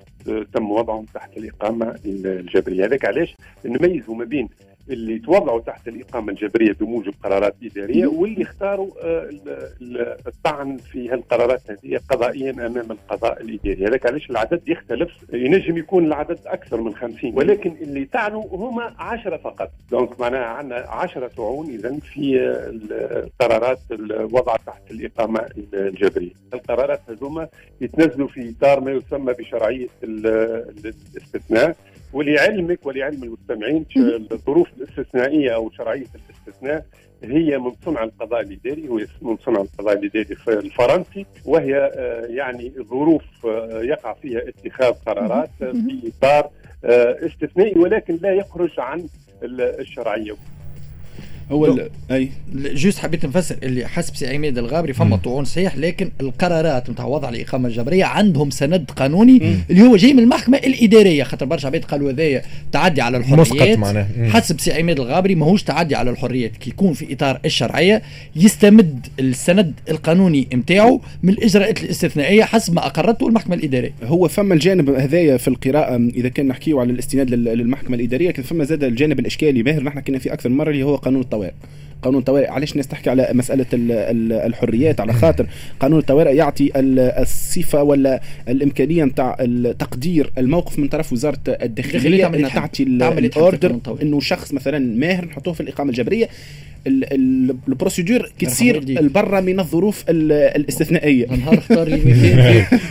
تم 0.54 0.70
وضعهم 0.70 1.04
تحت 1.14 1.36
الإقامة 1.36 1.98
الجبرية. 2.04 2.86
هذاك 2.86 3.04
علاش؟ 3.04 3.36
نميزوا 3.64 4.14
ما 4.14 4.24
بين 4.24 4.48
اللي 4.90 5.18
توضعوا 5.18 5.60
تحت 5.60 5.88
الإقامة 5.88 6.32
الجبرية 6.32 6.72
بموجب 6.72 7.14
قرارات 7.24 7.54
إدارية 7.62 8.06
واللي 8.06 8.42
اختاروا 8.42 8.90
آه، 9.02 9.30
الطعن 10.26 10.76
في 10.76 11.10
هالقرارات 11.10 11.62
هذه 11.70 12.00
قضائيا 12.10 12.50
أمام 12.50 12.90
القضاء 12.90 13.40
الإداري. 13.40 13.86
هذاك 13.86 14.06
علاش 14.06 14.30
العدد 14.30 14.68
يختلف؟ 14.68 15.10
ينجم 15.32 15.76
يكون 15.78 16.06
العدد 16.06 16.38
أكثر 16.46 16.80
من 16.80 16.94
50 16.94 17.32
ولكن 17.34 17.76
اللي 17.80 18.04
طعنوا 18.04 18.44
هما 18.52 18.94
10 18.98 19.36
فقط. 19.36 19.70
دونك 19.90 20.20
معناها 20.20 20.44
عندنا 20.44 20.76
10 20.76 21.28
طعون 21.28 21.66
إذا 21.66 21.98
في 21.98 22.38
القرارات 23.14 23.80
الوضع 23.90 24.56
تحت 24.56 24.90
الإقامة 24.90 25.46
الجبرية. 25.74 26.32
القرارات 26.54 27.00
هذوما 27.08 27.48
يتنزلوا 27.80 28.28
في 28.28 28.54
إطار 28.58 28.80
ما 28.80 28.90
يسمى 28.92 29.32
بشرعية 29.32 29.88
الاستثناء. 30.04 31.76
ولعلمك 32.14 32.86
ولعلم 32.86 33.22
المستمعين 33.22 33.86
الظروف 34.32 34.68
الاستثنائية 34.76 35.54
أو 35.54 35.70
شرعية 35.70 36.06
الاستثناء 36.14 36.86
هي 37.24 37.58
من 37.58 37.72
صنع 37.84 38.04
القضاء 38.04 38.40
الاداري 38.40 38.88
هو 38.88 39.00
من 39.22 39.36
صنع 39.36 39.60
القضاء 39.60 39.98
الاداري 39.98 40.36
الفرنسي 40.48 41.26
وهي 41.44 41.76
آه، 41.76 42.26
يعني 42.26 42.72
ظروف 42.78 43.46
آه، 43.46 43.82
يقع 43.82 44.12
فيها 44.12 44.40
اتخاذ 44.48 44.92
قرارات 44.92 45.50
في 45.58 46.12
إطار 46.18 46.50
آه، 46.84 47.26
استثنائي 47.26 47.78
ولكن 47.78 48.18
لا 48.22 48.32
يخرج 48.34 48.70
عن 48.80 49.06
الشرعية. 49.42 50.32
هو 51.50 51.88
أي. 52.10 52.28
juste 52.54 52.98
حبيت 52.98 53.26
نفسر 53.26 53.56
اللي 53.62 53.86
حسب 53.86 54.16
سي 54.16 54.34
عماد 54.34 54.58
الغابري 54.58 54.92
فما 54.92 55.16
طعون 55.16 55.44
صحيح 55.44 55.76
لكن 55.76 56.10
القرارات 56.20 56.90
نتاع 56.90 57.04
وضع 57.04 57.28
الإقامة 57.28 57.68
الجبرية 57.68 58.04
عندهم 58.04 58.50
سند 58.50 58.90
قانوني 58.90 59.38
مم. 59.38 59.56
اللي 59.70 59.82
هو 59.82 59.96
جاي 59.96 60.12
من 60.12 60.18
المحكمة 60.18 60.58
الإدارية 60.58 61.22
خاطر 61.24 61.46
برشا 61.46 61.66
عباد 61.66 61.84
قالوا 61.84 62.10
هذايا 62.12 62.42
تعدي 62.72 63.00
على 63.00 63.16
الحريات. 63.16 63.78
معناه 63.78 64.06
حسب 64.28 64.60
سي 64.60 64.72
عماد 64.72 65.00
الغابري 65.00 65.34
ماهوش 65.34 65.62
تعدي 65.62 65.94
على 65.94 66.10
الحريات. 66.10 66.56
كي 66.56 66.70
يكون 66.70 66.92
في 66.92 67.12
إطار 67.12 67.40
الشرعية 67.44 68.02
يستمد 68.36 69.06
السند 69.20 69.72
القانوني 69.90 70.48
نتاعو 70.54 71.00
من 71.22 71.32
الاجراءات 71.32 71.84
الاستثنائية 71.84 72.44
حسب 72.44 72.74
ما 72.74 72.86
أقرته 72.86 73.28
المحكمة 73.28 73.56
الإدارية. 73.56 73.92
هو 74.04 74.28
فما 74.28 74.54
الجانب 74.54 74.90
هذايا 74.90 75.36
في 75.36 75.48
القراءة 75.48 75.96
إذا 75.96 76.28
كان 76.28 76.48
نحكيه 76.48 76.80
على 76.80 76.92
الاستناد 76.92 77.30
للمحكمة 77.30 77.96
الإدارية 77.96 78.30
كان 78.30 78.44
فما 78.44 78.64
زاد 78.64 78.84
الجانب 78.84 79.20
الإشكالي 79.20 79.62
باهر. 79.62 79.82
نحن 79.82 80.00
كنا 80.00 80.18
فيه 80.18 80.32
أكثر 80.32 80.48
مرة 80.48 80.70
اللي 80.70 80.82
هو 80.82 80.96
قانون 80.96 81.20
الطوارئ. 81.34 81.52
قانون 82.02 82.20
الطوارئ 82.20 82.48
علاش 82.48 82.72
الناس 82.72 82.88
تحكي 82.88 83.10
على 83.10 83.28
مسألة 83.32 83.66
الحريات 84.46 85.00
على 85.00 85.12
خاطر؟ 85.12 85.46
قانون 85.80 85.98
الطوارئ 85.98 86.36
يعطي 86.36 86.70
الصفة 86.76 87.82
ولا 87.82 88.20
الإمكانية 88.48 89.04
نتاع 89.04 89.36
تقدير 89.78 90.32
الموقف 90.38 90.78
من 90.78 90.88
طرف 90.88 91.12
وزارة 91.12 91.38
الداخلية 91.48 92.26
إنها 92.26 92.48
تعطي 92.48 92.82
ال 92.82 92.98
ordre 92.98 93.78
إنه 94.02 94.20
شخص 94.20 94.54
مثلا 94.54 94.78
ماهر 94.78 95.24
نحطوه 95.24 95.54
في 95.54 95.60
الإقامة 95.60 95.90
الجبرية. 95.90 96.28
ال 96.86 97.01
procédure 97.01 98.32
كي 98.38 98.46
تصير 98.46 98.76
البرة 98.76 99.40
من 99.40 99.60
الظروف 99.60 100.04
الاستثنائية. 100.08 101.24
النهار 101.24 101.58
اختار 101.58 101.86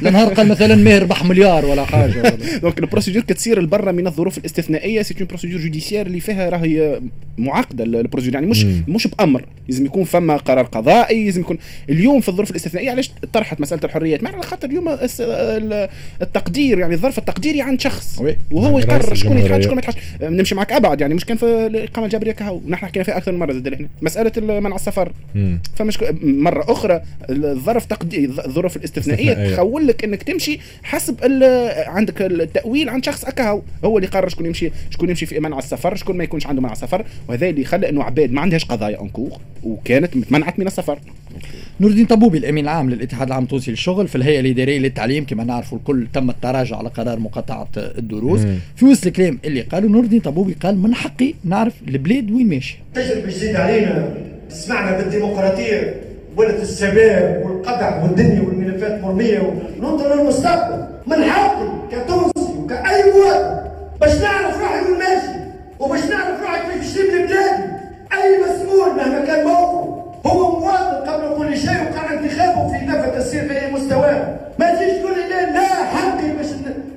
النهار 0.06 0.34
قال 0.34 0.48
مثلا 0.48 0.76
ماهر 0.76 1.02
ربح 1.02 1.26
مليار 1.26 1.66
ولا 1.66 1.86
حاجة. 1.86 2.38
donc 2.62 2.80
ال 2.80 2.84
procédure 2.84 3.24
كي 3.24 3.34
تصير 3.34 3.60
البرة 3.60 3.92
من 3.92 4.08
الظروف 4.08 4.38
الاستثنائية. 4.38 5.02
c'est 5.02 5.16
une 5.20 5.28
procédure 5.28 5.60
judiciaire 5.60 6.08
اللي 6.08 6.20
فيها 6.20 6.50
راهي 6.50 7.02
معقدة 7.38 7.84
ال 7.84 7.88
procédure. 7.88 8.34
يعني 8.34 8.48
مش 8.48 8.66
مم. 8.66 8.84
مش 8.88 9.08
بأمر. 9.08 9.46
لازم 9.68 9.86
يكون 9.86 10.04
فما 10.04 10.38
قرار 10.38 10.66
قضائي 10.66 11.26
لازم 11.26 11.42
يكون 11.42 11.58
اليوم 11.90 12.22
في 12.22 12.30
الظروف 12.30 12.52
الاستثنائية. 12.52 12.92
علاش 12.92 13.12
طرحت 13.34 13.62
مسألة 13.62 13.82
الحريات؟ 13.84 14.24
مع 14.24 14.42
خاطر 14.42 14.70
اليوم 14.70 14.98
التقدير 16.22 16.80
يعني 16.80 16.94
الظرف 16.94 17.18
التقديري 17.18 17.62
عند 17.62 17.82
شخص. 17.82 18.22
وهو 18.52 18.80
يقرر 18.80 19.14
شكون 19.14 19.38
يتحاج 19.38 19.64
شكون 19.64 19.76
ما 19.76 19.82
يتحاج 19.82 19.96
نمشي 20.22 20.56
معك 20.56 20.72
أبعد. 20.72 21.02
يعني 21.02 21.14
مش 21.14 21.26
كان 21.26 21.38
في 21.38 21.46
الاقامه 21.46 22.08
الجبرية 22.08 22.32
كهو. 22.32 22.62
نحن 22.68 22.86
حكينا 22.86 23.06
فيها 23.06 23.18
أكثر 23.18 23.32
من 23.32 23.40
مرة 23.40 23.52
زاد 23.84 24.28
مسألة 24.28 24.60
منع 24.60 24.76
السفر. 24.76 25.12
فمش 25.76 26.00
مرة 26.24 26.72
أخرى 26.72 27.02
الظرف 27.30 27.86
تقدير 27.86 28.30
الظروف 28.46 28.78
الاستثنائية 28.78 29.54
تخول 29.56 29.88
لك 29.88 30.04
إنك 30.04 30.24
تمشي 30.24 30.60
حسب 30.84 31.18
عندك 31.88 32.22
التأويل 32.22 32.90
عند 32.90 33.06
شخص 33.06 33.26
اكاهو 33.26 33.62
هو 33.86 33.98
اللي 33.98 34.08
قرر 34.08 34.30
شكون 34.30 34.46
يمشي 34.46 34.72
شكون 34.90 35.10
يمشي 35.10 35.26
في 35.26 35.40
منع 35.40 35.58
السفر 35.60 35.96
شكون 35.96 36.18
ما 36.18 36.24
يكونش 36.24 36.48
عنده 36.48 36.62
منع 36.62 36.74
سفر 36.74 37.06
وهذا 37.28 37.50
اللي 37.50 37.64
خلى 37.64 37.90
إنه 37.90 38.04
عباد 38.04 38.32
ما 38.32 38.42
عندهاش 38.42 38.66
قضايا 38.66 39.02
encore 39.02 39.32
وكانت 39.64 40.32
منعت 40.32 40.60
من 40.60 40.68
السفر. 40.68 41.00
نور 41.80 41.92
الدين 41.92 42.06
طبوبي 42.06 42.38
الامين 42.38 42.64
العام 42.64 42.90
للاتحاد 42.90 43.28
العام 43.28 43.44
التونسي 43.44 43.72
للشغل 43.72 44.08
في 44.08 44.16
الهيئة 44.16 44.40
الإدارية 44.40 44.80
للتعليم 44.80 45.26
كما 45.26 45.44
نعرفوا 45.44 45.78
الكل 45.78 46.08
تم 46.14 46.30
التراجع 46.30 46.78
على 46.78 46.90
قرار 46.90 47.20
مقاطعة 47.20 47.68
الدروس. 47.78 48.40
مم. 48.40 48.58
في 48.76 48.86
وسط 48.86 49.08
الكلام 49.08 49.40
اللي 49.46 49.62
قالوا 49.62 49.90
نور 49.90 50.04
الدين 50.04 50.20
طبوبي 50.20 50.54
قال 50.54 50.78
من 50.78 50.96
حقي 50.96 51.34
نعرف 51.44 51.74
البلاد 51.88 52.32
وين 52.32 52.50
ماشي. 52.50 52.78
تجربة 52.96 53.30
جديدة 53.32 53.60
علينا. 53.60 54.10
سمعنا 54.50 54.98
بالديمقراطية 54.98 55.96
ولد 56.38 56.60
الشباب 56.60 57.44
والقدع 57.46 58.04
والدنيا 58.04 58.42
والملفات 58.42 59.02
مرمية. 59.02 59.54
وننظر 59.80 60.16
للمستقبل 60.16 60.86
من 61.08 61.24
حقي 61.24 61.68
كتونسي 61.92 62.54
وكأي 62.60 63.12
مواطن 63.12 63.60
باش 64.02 64.16
نعرف 64.22 64.62
روحي 64.62 64.86
وين 64.86 65.00
ماشي 65.00 65.40
وباش 65.80 66.04
نعرف 66.06 66.42
روحي 66.42 66.60
كيف 66.62 66.82
نشتري 66.82 67.08
بلادي 67.08 67.64
أي 68.14 68.38
مسؤول 68.44 68.96
مهما 68.98 69.26
كان 69.26 69.46
موقفه. 69.46 70.04
هو 70.26 70.60
مواطن 70.60 71.12
قبل 71.12 71.38
كل 71.38 71.58
شيء 71.58 71.70
وقع 71.70 72.14
انتخابه 72.14 72.68
في 72.68 72.86
كافه 72.86 73.18
السير 73.18 73.48
في 73.48 73.66
أي 73.66 73.72
مستوى. 73.72 74.38
ما 74.60 74.76
تجيش 74.76 74.98
تقول 74.98 75.12
لي 75.14 75.54
لا 75.54 75.66
حقي 75.66 76.32
باش 76.38 76.48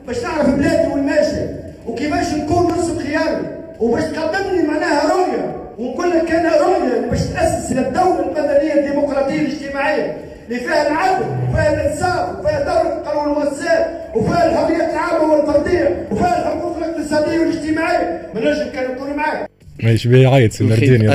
باش 0.06 0.22
نعرف 0.22 0.54
بلادي 0.54 0.92
وين 0.92 1.06
ماشي 1.06 1.46
وكيفاش 1.86 2.34
نكون 2.34 2.64
نصف 2.64 2.98
خياري. 2.98 3.42
وباش 3.80 4.04
تقدم 4.04 4.56
لي 4.56 4.62
معناها 4.62 5.12
رؤية. 5.12 5.56
ونقول 5.78 6.10
لك 6.10 6.30
أنا 6.30 6.50
رؤية 6.56 7.10
باش 7.10 7.20
تأسس 7.20 7.72
الدولة 7.72 8.20
المدنية 8.20 8.74
الديمقراطية 8.74 9.40
الاجتماعية 9.40 10.16
اللي 10.48 10.60
فيها 10.60 10.88
العدل 10.88 11.24
وفيها 11.50 11.74
الانصاف 11.74 12.38
وفيها 12.38 12.60
دوله 12.60 12.98
القانون 12.98 13.36
والوسائل 13.36 13.84
وفيها 14.14 14.50
الحريات 14.50 14.90
العامة 14.94 15.32
والفردية 15.32 16.06
وفيها 16.10 16.38
الحقوق 16.38 16.76
الاقتصادية 16.76 17.38
والاجتماعية. 17.38 18.22
ما 18.34 18.40
نجم 18.40 18.70
كان 18.72 18.90
نكون 18.94 19.16
معاك. 19.16 19.50
ماشي 19.82 20.08
بيعيط 20.08 20.52
سي 20.52 20.64
المردين 20.64 21.06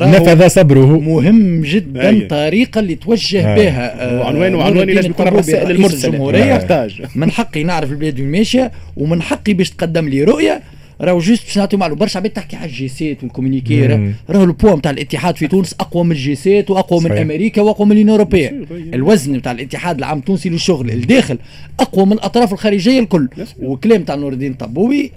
نفذ 0.00 0.48
صبره. 0.48 1.00
مهم 1.00 1.62
جدا 1.62 2.10
الطريقة 2.10 2.78
اللي 2.78 2.94
توجه 2.94 3.54
بها 3.54 4.12
وعنوانه 4.20 4.62
عنوانه 4.62 4.92
لازم 4.92 5.10
يكون 5.10 5.28
الرسائل 5.28 5.70
المرسله 5.70 6.92
من 7.14 7.30
حقي 7.30 7.64
نعرف 7.64 7.90
البلاد 7.90 8.20
وين 8.20 8.30
ماشيه 8.30 8.72
ومن 8.96 9.22
حقي 9.22 9.52
باش 9.52 9.70
تقدم 9.70 10.08
لي 10.08 10.24
رؤية 10.24 10.60
راهو 11.00 11.18
جوست 11.18 11.44
باش 11.44 11.58
نعطيو 11.58 11.78
معلومه 11.78 12.00
برشا 12.00 12.18
عباد 12.18 12.32
تحكي 12.32 12.56
على 12.56 12.66
الجيسات 12.66 13.22
والكومينيكي 13.22 13.86
راهو 14.30 14.44
البوا 14.44 14.76
نتاع 14.76 14.90
الاتحاد 14.90 15.36
في 15.36 15.46
تونس 15.46 15.74
أقوى 15.80 16.04
من 16.04 16.12
الجيسات 16.12 16.70
واقوى 16.70 17.00
من 17.00 17.12
أمريكا 17.12 17.62
وأقوى 17.62 17.86
من 17.86 17.92
اليون 17.92 18.08
اوروبيه 18.08 18.64
الوزن 18.94 19.32
نتاع 19.32 19.52
الاتحاد 19.52 19.98
العام 19.98 20.18
التونسي 20.18 20.48
للشغل 20.48 20.90
الداخل 20.90 21.38
أقوى 21.80 22.06
من 22.06 22.12
الأطراف 22.12 22.52
الخارجية 22.52 23.00
الكل. 23.00 23.28
وكلام 23.62 24.02
تاع 24.02 24.14
نور 24.14 24.32
الدين 24.32 24.54
طبوبي 24.54 25.10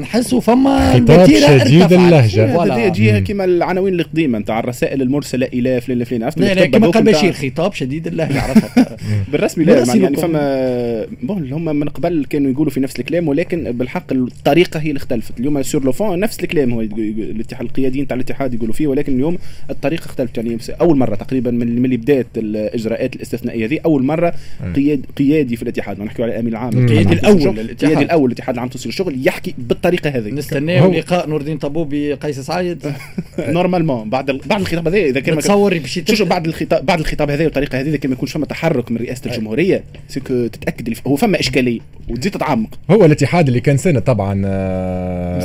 نحسوا 0.00 0.40
فما 0.40 0.92
خطاب 0.92 1.26
شديد 1.26 1.92
اللهجة. 1.92 2.88
جهه 2.88 3.18
كيما 3.18 3.44
العناوين 3.44 3.94
القديمة 4.00 4.38
نتاع 4.38 4.58
الرسائل 4.58 5.02
المرسلة 5.02 5.46
إلى 5.46 5.80
فلان 5.80 6.04
فلان 6.04 6.22
عرفت؟ 6.22 6.38
لا 6.38 6.54
لا 6.54 6.66
كما 6.66 6.88
قال 6.88 7.04
بشير 7.04 7.32
خطاب 7.32 7.72
شديد 7.74 8.06
اللهجة 8.06 8.40
عرفت؟ 8.40 8.96
بالرسمي 9.32 9.64
لا 9.64 9.84
يعني 9.94 10.16
فما 10.16 11.06
bon 11.22 11.52
هم 11.52 11.64
من 11.64 11.88
قبل 11.88 12.26
كانوا 12.30 12.50
يقولوا 12.50 12.72
في 12.72 12.80
نفس 12.80 13.00
الكلام 13.00 13.28
ولكن 13.28 13.72
بالحق 13.72 14.12
الطريقة 14.12 14.80
هي 14.80 14.88
اللي 14.88 14.98
اختلفت. 14.98 15.23
اختلفت 15.24 15.40
اليوم 15.40 15.62
sur 15.62 15.84
le 15.84 15.92
fond 15.92 16.20
نفس 16.20 16.40
الكلام 16.40 16.72
هو 16.72 16.80
الاتحاد 16.80 17.66
القياديين 17.66 18.06
تاع 18.06 18.14
الاتحاد 18.14 18.54
يقولوا 18.54 18.74
فيه 18.74 18.86
ولكن 18.86 19.14
اليوم 19.14 19.38
الطريقة 19.70 20.06
اختلفت 20.06 20.36
يعني 20.36 20.58
أول 20.80 20.96
مرة 20.96 21.14
تقريبا 21.14 21.50
من 21.50 21.84
اللي 21.84 21.96
بدأت 21.96 22.26
الإجراءات 22.36 23.16
الاستثنائية 23.16 23.66
هذه 23.66 23.80
أول 23.84 24.02
مرة 24.02 24.34
قياد 24.76 25.06
قيادي 25.16 25.56
في 25.56 25.62
الاتحاد 25.62 26.00
نحكي 26.00 26.22
على 26.22 26.32
الامين 26.32 26.52
العام. 26.52 26.84
القيادي 26.84 27.12
الأول 27.12 27.60
القيادي 27.60 28.02
الأول 28.02 28.26
الاتحاد 28.26 28.54
العام 28.54 28.66
التونسي 28.66 28.88
للشغل 28.88 29.26
يحكي 29.26 29.54
بالطريقة 29.58 30.10
هذه. 30.10 30.30
نستناو 30.30 30.92
لقاء 30.92 31.28
نور 31.28 31.40
الدين 31.40 31.58
طبوبي 31.58 32.14
قيس 32.14 32.40
سعيد. 32.40 32.92
normalement 33.38 34.10
بعد 34.10 34.30
بعد 34.30 34.60
الخطاب 34.60 34.88
هذا 34.88 34.98
إذا 34.98 35.20
كان 35.20 35.38
تصور 35.38 35.78
باش 35.78 36.22
بعد 36.22 36.46
الخطاب 36.46 36.86
بعد 36.86 37.00
الخطاب 37.00 37.30
هذا 37.30 37.44
والطريقة 37.44 37.80
هذه 37.80 37.88
إذا 37.88 37.96
كان 37.96 38.10
ما 38.10 38.16
يكونش 38.16 38.32
فما 38.32 38.46
تحرك 38.46 38.90
من 38.90 38.96
رئاسة 38.96 39.30
الجمهورية 39.30 39.84
c'est 40.08 40.32
que 40.32 40.46
تتأكد 40.46 40.94
هو 41.06 41.16
فما 41.16 41.40
إشكالية. 41.40 41.80
وتزيد 42.08 42.32
تتعمق. 42.32 42.78
هو 42.90 43.04
الاتحاد 43.04 43.46
اللي 43.46 43.60
كان 43.60 43.76
سنة 43.76 44.00
طبعا 44.00 44.34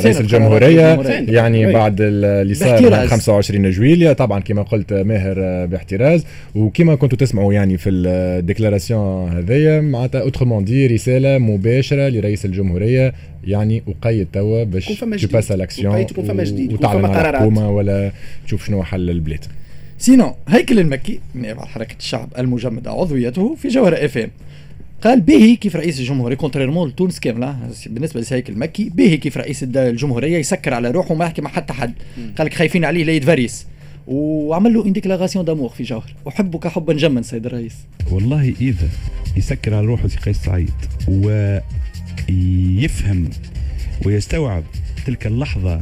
رئيس 0.04 0.22
الجمهورية 0.22 1.02
يعني 1.10 1.74
بعد 1.74 1.98
اللي 2.02 2.54
صار 2.54 3.08
25 3.08 3.70
جويليا 3.72 4.14
طبعا 4.14 4.40
كما 4.40 4.62
قلت 4.62 4.94
ماهر 4.94 5.66
باحتراز. 5.66 6.26
وكما 6.56 6.96
كنتوا 6.96 7.18
تسمعوا 7.18 7.54
يعني 7.54 7.78
في 7.78 7.90
ال 7.90 8.02
déclaration 8.02 9.32
هذيا 9.32 9.82
معناتها 9.82 10.22
autrement 10.22 10.64
dit 10.64 10.88
رسالة 10.88 11.38
مباشرة 11.38 12.10
لرئيس 12.10 12.46
الجمهورية. 12.46 13.14
يعني 13.44 13.84
وقيد 13.88 14.28
توا 14.34 14.64
باش 14.64 14.86
ت 15.22 15.27
passe 15.27 15.52
à 15.52 15.58
l'action 15.58 16.06
وتعلن 16.72 17.06
على 17.06 17.38
حكومة 17.38 17.72
ولا 17.72 18.12
تشوف 18.46 18.66
شنو 18.66 18.84
حل 18.84 19.10
البلاد. 19.10 19.46
sinon 19.98 20.36
هيكل 20.48 20.80
المكي 20.80 21.20
نائب 21.34 21.60
حركة 21.60 21.96
الشعب 22.00 22.30
المجمدة 22.38 22.92
عضويته 22.92 23.56
في 23.56 23.68
جوهره 23.68 24.06
اف 24.06 24.18
ام 24.18 24.30
قال 25.04 25.22
به 25.22 25.58
كيف 25.62 25.76
رئيس 25.76 26.00
الجمهورية 26.00 26.36
contrairement 26.36 26.90
لتونس 26.90 27.20
كاملة 27.20 27.58
بالنسبة 27.86 28.22
لسيك 28.22 28.50
المكي 28.50 28.90
به 28.90 29.16
كيف 29.16 29.38
رئيس 29.38 29.64
الجمهورية 29.64 30.38
يسكر 30.38 30.74
على 30.74 30.92
روحه 30.92 31.12
وما 31.12 31.26
يحكي 31.26 31.42
مع 31.42 31.50
حتى 31.50 31.74
حد. 31.74 31.94
قال 32.38 32.48
لك 32.48 32.54
خايفين 32.54 32.86
عليه 32.86 33.04
لا 33.04 33.12
يتفريس 33.12 33.66
وعمل 34.08 34.74
له 34.74 34.86
انديكلاغاسيون 34.86 35.46
دامور 35.46 35.70
في 35.70 35.84
جوهر. 35.84 36.14
أحبك 36.28 36.68
حبا 36.68 36.94
جما 36.94 37.22
سيد 37.22 37.46
الرئيس. 37.46 37.76
والله 38.12 38.54
إذا 38.62 38.90
يسكر 39.38 39.74
على 39.74 39.88
روحه 39.88 40.08
قيس 40.08 40.38
سعيد 40.38 40.72
ويفهم 42.30 43.30
ويستوعب 44.06 44.64
تلك 45.06 45.28
اللحظة 45.28 45.82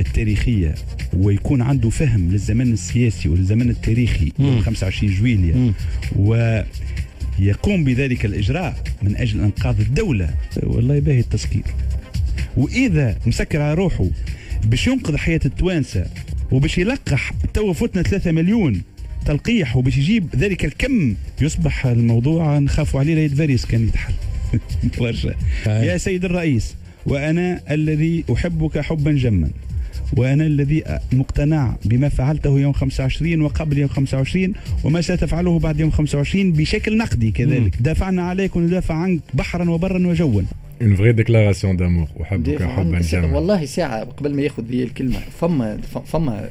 التاريخية 0.00 0.74
ويكون 1.16 1.62
عنده 1.62 1.90
فهم 1.90 2.30
للزمن 2.30 2.72
السياسي 2.72 3.28
وللزمن 3.28 3.70
التاريخي 3.70 4.32
25 4.60 5.12
جويلية. 5.12 5.72
و 6.16 6.60
يقوم 7.38 7.84
بذلك 7.84 8.24
الإجراء 8.24 8.82
من 9.02 9.16
أجل 9.16 9.40
إنقاذ 9.40 9.80
الدولة. 9.80 10.34
والله 10.62 10.94
يباهي 10.94 11.20
التسكير 11.20 11.64
وإذا 12.56 13.16
مسكر 13.26 13.60
على 13.60 13.74
روحه 13.74 14.06
باش 14.64 14.86
ينقذ 14.86 15.16
حياة 15.16 15.40
التوانسة 15.44 16.06
وباش 16.50 16.78
يلقح 16.78 17.32
تو 17.54 17.72
فتنا 17.72 18.02
3 18.02 18.32
مليون 18.32 18.82
تلقيح 19.26 19.76
وباش 19.76 19.98
يجيب 19.98 20.36
ذلك 20.36 20.64
الكم 20.64 21.14
يصبح 21.40 21.86
الموضوع 21.86 22.58
نخاف 22.58 22.96
عليه 22.96 23.14
لا 23.14 23.24
يتفريس 23.24 23.66
كان 23.66 23.88
يتحل. 23.88 24.14
برشا 25.00 25.34
يا 25.66 25.96
سيد 25.96 26.24
الرئيس 26.24 26.74
وأنا 27.06 27.60
الذي 27.70 28.24
أحبك 28.32 28.78
حبا 28.78 29.12
جما. 29.12 29.50
وأنا 30.16 30.46
الذي 30.46 30.84
مقتنع 31.12 31.76
بما 31.84 32.08
فعلته 32.08 32.60
يوم 32.60 32.72
25 32.72 33.42
وقبل 33.42 33.78
يوم 33.78 33.88
25 33.88 34.52
وما 34.84 35.00
ستفعله 35.00 35.58
بعد 35.58 35.80
يوم 35.80 35.90
25 35.90 36.52
بشكل 36.52 36.96
نقدي 36.96 37.30
كذلك. 37.30 37.76
دافعنا 37.80 38.22
عليك 38.22 38.56
وندافع 38.56 38.94
عنك 38.94 39.20
بحرا 39.34 39.70
وبرا 39.70 40.06
وجوا. 40.06 40.42
une 40.82 40.96
vraie 40.96 41.12
déclaration 41.12 41.76
d'amour 41.76 42.06
احبك 42.22 42.62
حبا 42.62 43.00
جما 43.00 43.36
والله 43.36 43.64
ساعة 43.64 44.04
قبل 44.04 44.34
ما 44.34 44.42
ياخذ 44.42 44.62
ذي 44.62 44.82
الكلمة. 44.82 45.18
فما 45.40 45.78
فما 46.06 46.48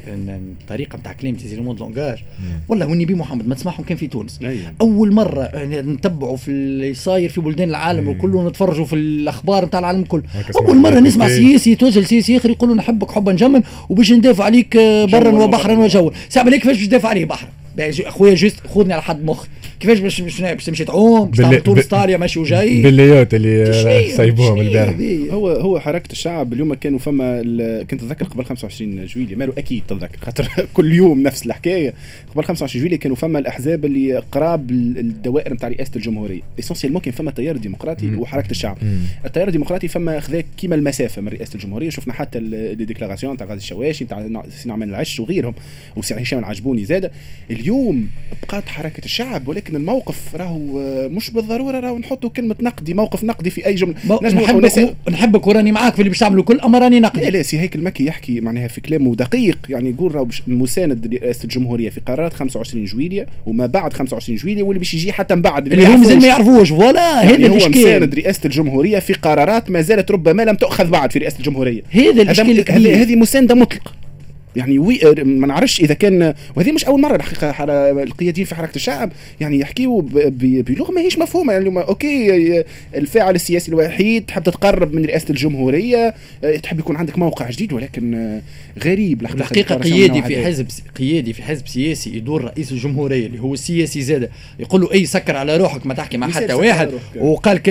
طريقة 0.70 0.98
نتاع 0.98 1.14
كلام 1.14 1.36
تيزي 1.36 1.62
mode 1.62 1.80
langage 1.80 2.18
والله 2.70 2.88
والنبي 2.88 3.14
محمد 3.14 3.48
ما 3.48 3.56
تسمعهم 3.56 3.84
كان 3.84 3.98
في 3.98 4.08
تونس. 4.08 4.40
أيه. 4.44 4.74
أول 4.82 5.12
مرة 5.12 5.52
نتبعوا 5.66 6.38
في 6.38 6.52
اللي 6.52 6.94
صاير 6.94 7.30
في 7.30 7.42
بلدان 7.42 7.70
العالم 7.70 8.10
أيه. 8.10 8.18
وكله 8.18 8.50
نتفرجوا 8.50 8.86
في 8.86 8.96
الأخبار 8.96 9.66
نتاع 9.66 9.80
العالم 9.80 10.02
الكل. 10.02 10.22
أول 10.56 10.78
مرة 10.78 11.00
نسمع 11.00 11.28
سياسي 11.28 11.76
توجه 11.76 12.06
لسياسي 12.06 12.38
آخر 12.38 12.50
يقولوا 12.50 12.76
نحبك 12.76 13.12
حبا 13.12 13.34
جما 13.34 13.64
وباش 13.90 14.12
ندافع 14.12 14.44
عليك 14.44 14.78
برا 15.12 15.44
وبحرا 15.44 15.78
وجوا. 15.78 16.12
ساعة 16.30 16.50
كيفاش 16.50 16.78
باش 16.78 16.88
تدافع 16.88 17.10
عليه؟ 17.10 17.26
بحر 17.26 17.48
اخويا 17.80 18.34
juste 18.34 18.68
خذني 18.68 18.94
على 18.94 19.02
حد 19.02 19.26
مخ 19.26 19.46
كيفاش 19.80 20.00
باش 20.00 20.22
باش 20.22 20.42
باش 20.42 20.66
تمشي 20.66 20.86
تعوم 20.86 21.30
باش 21.30 21.38
تعمل 21.38 21.64
طول 21.64 21.84
ستاريا 21.84 22.18
ماشي 22.18 22.40
وجاي 22.40 22.82
بالليوت 22.82 23.34
اللي 23.34 24.12
سايبوهم 24.16 24.62
البارح 24.62 24.96
هو 25.32 25.50
هو 25.50 25.80
حركة 25.80 26.12
الشعب 26.12 26.54
اليوم 26.54 26.74
كانوا 26.74 27.00
فما 27.00 27.42
كنت 27.84 28.02
تذكر 28.02 28.26
قبل 28.26 28.46
25 28.46 29.06
جويلية. 29.06 29.36
مالو 29.36 29.54
أكيد 29.58 29.84
تتذكر. 29.88 30.18
خاطر 30.22 30.50
كل 30.74 30.94
يوم 30.94 31.24
نفس 31.24 31.46
الحكاية. 31.46 31.94
قبل 32.34 32.44
25 32.44 32.82
جويلية 32.82 33.00
كانوا 33.00 33.16
فما 33.16 33.40
الأحزاب 33.40 33.86
اللي 33.86 34.18
قراب 34.32 34.72
الدوائر 34.72 35.54
نتاع 35.54 35.70
رئاسة 35.70 35.92
الجمهورية. 35.96 36.42
essentiellement 36.60 37.02
كان 37.02 37.14
فما 37.14 37.32
تيار 37.32 37.58
ديمقراطي 37.58 38.16
وحركة 38.16 38.52
الشعب. 38.52 38.78
التيار 39.26 39.48
الديمقراطي 39.48 39.88
فما 39.88 40.20
خذا 40.20 40.44
كيما 40.58 40.76
المسافة 40.76 41.22
من 41.22 41.28
رئاسة 41.28 41.56
الجمهورية. 41.56 41.90
شفنا 41.90 42.14
حتى 42.14 42.40
ال 42.40 42.48
déclaration 42.48 43.38
تاع 43.38 43.48
غازي 43.48 43.58
الشواشي 43.58 44.06
تاع 44.06 44.44
سي 44.50 44.70
نعمان 44.70 44.90
العش 44.90 45.20
وغيرهم. 45.20 45.54
وسي 45.96 46.14
هشام 46.14 46.40
العجبوني 46.40 46.86
زاد 46.86 47.12
اليوم 47.68 48.08
بقات 48.44 48.70
حركة 48.70 49.06
الشعب 49.06 49.48
ولكن 49.48 49.76
الموقف 49.76 50.36
راهو 50.36 50.60
مش 51.10 51.30
بالضرورة 51.30 51.80
راهو 51.80 51.98
نحطوا 51.98 52.30
كلمة 52.30 52.56
نقدي 52.62 52.94
موقف 52.94 53.24
نقدي 53.24 53.50
في 53.50 53.66
أي 53.66 53.76
جملة. 53.76 53.96
نحبك 54.22 54.96
نحبك 55.10 55.48
وراني 55.48 55.72
معاك 55.72 55.94
في 55.94 56.00
اللي 56.00 56.10
باش 56.10 56.20
تعملوا 56.20 56.44
كل 56.44 56.60
اما 56.60 56.80
راني 56.80 57.00
نقدي. 57.00 57.22
لا 57.22 57.30
لا 57.30 57.42
سي 57.42 57.60
هيكل 57.60 57.80
المكي 57.80 58.06
يحكي 58.06 58.42
معناها 58.42 58.68
في 58.68 58.82
كلامه 58.82 59.16
دقيق 59.16 59.58
يعني 59.70 59.90
يقول 59.90 60.16
راهو 60.16 60.28
مساند 60.48 61.08
لرئاسة 61.08 61.44
الجمهورية 61.44 61.90
في 61.90 62.00
قرارات 62.00 62.34
25 62.34 62.86
جويلية 62.86 63.28
وما 63.46 63.66
بعد 63.66 63.94
25 63.94 64.38
جويلية 64.38 64.64
واللي 64.64 64.80
باش 64.80 64.94
يجي 64.94 65.14
حتى 65.14 65.36
من 65.36 65.42
بعد. 65.42 65.68
اللي 65.68 65.88
هم 65.88 66.00
مازال 66.00 66.20
ما 66.20 66.28
يعرفوش. 66.28 66.72
يعني 66.72 67.46
هذا 67.46 67.50
هو 67.50 67.70
مساند 67.70 68.16
رئاسة 68.16 68.42
الجمهورية 68.46 69.00
في 69.00 69.14
قرارات 69.14 69.72
ما 69.72 69.82
زالت 69.82 70.12
ربما 70.12 70.44
لم 70.44 70.56
تؤخذ 70.56 70.90
بعد 70.90 71.12
في 71.12 71.20
رئاسة 71.20 71.38
الجمهورية. 71.40 71.82
هذا 71.92 72.22
الإشكال 72.22 72.88
هذه 72.88 73.16
مساندة 73.16 73.56
مطلقة. 73.56 74.07
يعني 74.58 74.80
oui 74.80 75.00
ما 75.24 75.48
نعرفش 75.48 75.82
إذا 75.82 75.94
كان 75.94 76.34
وهذه 76.56 76.72
مش 76.72 76.86
أول 76.86 77.02
مرة 77.02 77.16
الحقيقة 77.16 77.64
القياديين 78.04 78.48
في 78.48 78.56
حركة 78.56 78.76
الشعب 78.76 79.12
يعني 79.42 79.60
يحكيوا 79.60 80.02
بلغة 80.02 80.92
ماهيش 80.92 81.18
مفهومة. 81.18 81.54
يعني 81.54 81.80
OK 81.80 82.64
الفاعل 82.96 83.36
السياسي 83.36 83.72
الوحيد 83.72 84.26
تحب 84.26 84.44
تتقرب 84.44 84.94
من 84.94 85.06
رئاسة 85.06 85.26
الجمهورية 85.30 86.14
تحب 86.64 86.80
يكون 86.80 86.96
عندك 86.96 87.18
موقع 87.18 87.50
جديد 87.50 87.74
ولكن 87.74 88.40
غريب 88.84 89.22
الحقيقة 89.22 89.76
قيادي 89.76 90.22
في 90.22 90.46
حزب 90.46 90.68
قيادي 90.98 91.34
في 91.34 91.44
حزب 91.44 91.68
سياسي 91.68 92.18
يدور 92.18 92.44
رئيس 92.44 92.72
الجمهورية 92.72 93.28
اللي 93.28 93.40
هو 93.40 93.54
السياسي 93.54 94.02
زاد 94.02 94.30
يقول 94.60 94.82
له 94.82 94.94
أي 94.94 95.06
سكر 95.06 95.36
على 95.36 95.58
روحك. 95.58 95.86
ما 95.86 95.94
تحكي 95.94 96.18
مع 96.18 96.30
حتى 96.30 96.54
واحد. 96.54 96.90
وقال 97.16 97.62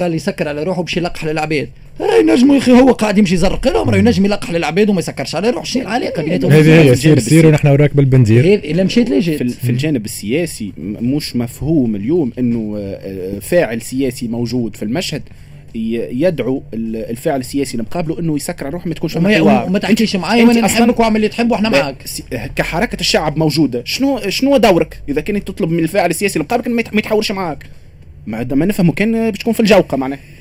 قال 0.00 0.14
يسكر 0.14 0.48
على 0.48 0.62
روحه 0.62 0.82
باش 0.82 0.96
يلقح 0.96 1.24
للعباد 1.24 1.68
ينجم 2.00 2.52
يا 2.52 2.58
أخي 2.58 2.72
هو 2.72 2.92
قاعد 2.92 3.18
يمشي 3.18 3.34
يزرق. 3.34 3.68
لهم 3.68 3.90
راه 3.90 3.98
ينجم 3.98 4.24
يلقح 4.24 4.50
للعباد 4.50 4.90
وما 4.90 4.98
يسكرش. 4.98 5.34
على 5.34 5.50
روحه 5.50 5.64
شنو 5.64 5.82
العلاقه 5.82 6.22
هذه 6.22 6.80
هي 6.80 6.96
سير 6.96 7.18
سير 7.18 7.46
ونحن 7.46 7.68
وراك 7.68 7.96
بالبنزير. 7.96 8.44
إلا 8.44 8.84
مشيت 8.84 9.10
لا 9.10 9.20
جيت؟ 9.20 9.50
في 9.50 9.70
الجانب 9.70 10.04
السياسي 10.04 10.72
مش 10.78 11.36
مفهوم 11.36 11.96
اليوم 11.96 12.32
إنه 12.38 12.74
آه، 12.78 13.38
فاعل 13.38 13.82
سياسي 13.82 14.28
موجود 14.28 14.76
في 14.76 14.82
المشهد 14.82 15.22
يدعو 15.74 16.62
الفاعل 16.74 17.40
السياسي 17.40 17.72
اللي 17.72 17.82
مقابله 17.82 18.20
إنه 18.20 18.36
يسكر 18.36 18.66
على 18.66 18.72
روحه 18.72 18.88
ما 18.88 18.94
تكونش 18.94 19.16
وما, 19.16 19.62
وما 19.62 19.78
تحكيش 19.78 20.16
معايا 20.16 20.44
وأنا 20.44 20.60
نحبك 20.60 21.00
واعمل 21.00 21.16
اللي 21.16 21.28
تحبه 21.28 21.52
وإحنا 21.52 21.68
معاك. 21.68 21.96
كحركة 22.56 23.00
الشعب 23.00 23.38
موجودة. 23.38 23.82
شنو 23.84 24.20
شنو 24.28 24.56
دورك؟ 24.56 25.02
إذا 25.08 25.20
كنت 25.20 25.48
تطلب 25.48 25.70
من 25.70 25.78
الفاعل 25.78 26.10
السياسي 26.10 26.36
اللي 26.36 26.44
مقابلك 26.44 26.94
ما 26.94 26.98
يتحاورش 26.98 27.32
معاك. 27.32 27.64
ما 28.26 28.46
ما 28.50 28.66
نفهمه 28.66 28.92
كان 28.92 29.30
باش 29.30 29.38
تكون 29.38 29.52
في 29.52 29.60
الجوقة 29.60 29.96
معناه 29.96 30.16
آه، 30.16 30.37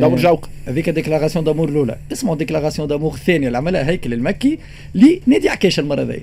دور 0.00 0.16
جوقه 0.16 0.48
هذيك 0.66 0.90
déclaration 0.90 1.44
d'amour 1.44 1.68
الأولى. 1.68 1.96
اسمه 2.12 2.36
déclaration 2.36 2.88
d'amour 2.88 3.14
الثانية 3.14 3.46
اللي 3.46 3.58
عملها 3.58 3.90
هيكل 3.90 4.12
المكي 4.12 4.58
لنادي 4.94 5.48
عكاش 5.48 5.78
المرة 5.78 6.02
ذي. 6.02 6.20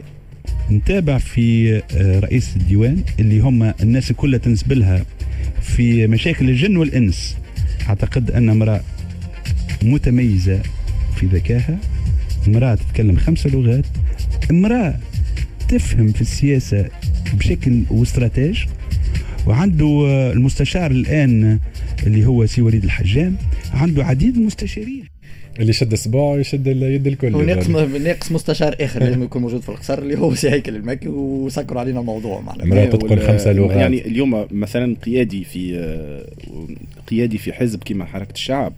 نتابع 0.72 1.18
في 1.18 1.76
آه، 1.76 2.20
رئيس 2.20 2.56
الديوان 2.56 3.04
اللي 3.20 3.40
هم 3.40 3.74
الناس 3.82 4.12
كلها 4.12 4.40
تنسب 4.40 4.74
لها 4.74 5.06
في 5.62 6.08
مشاكل 6.08 6.50
الجن 6.50 6.78
والإنس. 6.78 7.38
أعتقد 7.90 8.32
أن 8.32 8.50
امرأة 8.50 8.82
متميزة 9.84 10.60
في 11.16 11.26
ذكائها. 11.26 11.78
امرأة 12.48 12.76
تتكلم 12.76 13.18
خمسه 13.18 13.50
لغات. 13.50 13.86
امرأة 14.52 14.96
تفهم 15.70 16.12
في 16.12 16.22
السياسة 16.22 16.86
بشكل 17.34 17.84
و 17.90 17.97
stratège. 17.97 18.60
وعنده 19.48 20.06
آه، 20.08 20.32
المستشار 20.34 20.92
الآن 20.92 21.60
اللي 22.06 22.26
هو 22.26 22.46
سي 22.46 22.62
وليد 22.62 22.84
الحجام 22.84 23.36
عنده 23.74 24.06
عديد 24.06 24.36
المستشارين 24.36 25.04
اللي 25.60 25.74
شد 25.74 25.94
أسبوع 25.94 26.40
يشد 26.40 26.68
اليد 26.68 27.08
الكل 27.08 27.36
وناقص 27.36 27.70
ناقص 27.70 28.32
مستشار 28.32 28.76
آخر 28.82 29.04
لازم 29.04 29.24
يكون 29.24 29.42
موجود 29.42 29.62
في 29.62 29.70
القصر 29.70 30.00
اللي 30.00 30.18
هو 30.20 30.36
سي 30.36 30.50
هيكل 30.50 30.76
المكي 30.76 31.08
وسكروا 31.08 31.82
علينا 31.82 32.00
الموضوع 32.00 32.42
معنا 32.42 32.64
امراه 32.64 32.86
تتقن 32.86 33.20
خمسة 33.20 33.52
لغات 33.52 33.78
يعني 33.78 34.08
اليوم 34.08 34.48
مثلا 34.52 34.96
قيادي 35.06 35.44
في 35.44 35.78
آه، 35.78 36.26
قيادي 37.08 37.38
في 37.38 37.54
حزب 37.54 37.84
كما 37.84 38.06
حركة 38.06 38.34
الشعب 38.34 38.74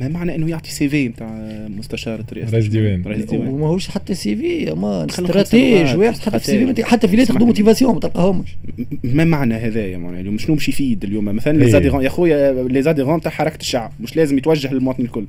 ما 0.00 0.08
معنى 0.08 0.34
إنه 0.34 0.50
يعطي 0.50 0.70
CV 0.70 1.08
نتاع 1.08 1.58
مستشار 1.78 2.24
رئاسه 2.32 2.52
رئيس 2.52 2.66
ديوان 2.66 3.02
وماهوش 3.32 3.88
حتى 3.88 4.14
سي 4.14 4.36
في 4.36 4.74
ما 4.74 5.06
استراتيج 5.10 5.96
واحد 5.96 6.18
حتى 6.18 6.38
في 6.38 6.46
سي 6.46 6.74
في 6.74 6.84
حتى 6.84 7.08
في 7.08 7.24
تاخذوا 7.24 7.46
موتيفاسيون 7.46 7.94
ما 7.94 8.00
تلقاهمش. 8.00 8.56
ما 9.04 9.24
معنى 9.24 9.54
هذايا 9.54 9.98
معنى 9.98 10.20
اليوم 10.20 10.38
شنو 10.38 10.54
باش 10.54 10.68
يفيد 10.68 11.04
اليوم؟ 11.04 11.24
مثلا 11.24 11.58
لي 11.58 11.70
زاديغون 11.70 12.04
يا 12.04 12.08
خويا 12.08 12.62
لي 12.62 12.82
زاديغون 12.82 13.20
تاع 13.20 13.32
حركة 13.32 13.60
الشعب 13.60 13.92
مش 14.00 14.16
لازم 14.16 14.38
يتوجه 14.38 14.72
للمواطن 14.72 15.02
الكل. 15.02 15.24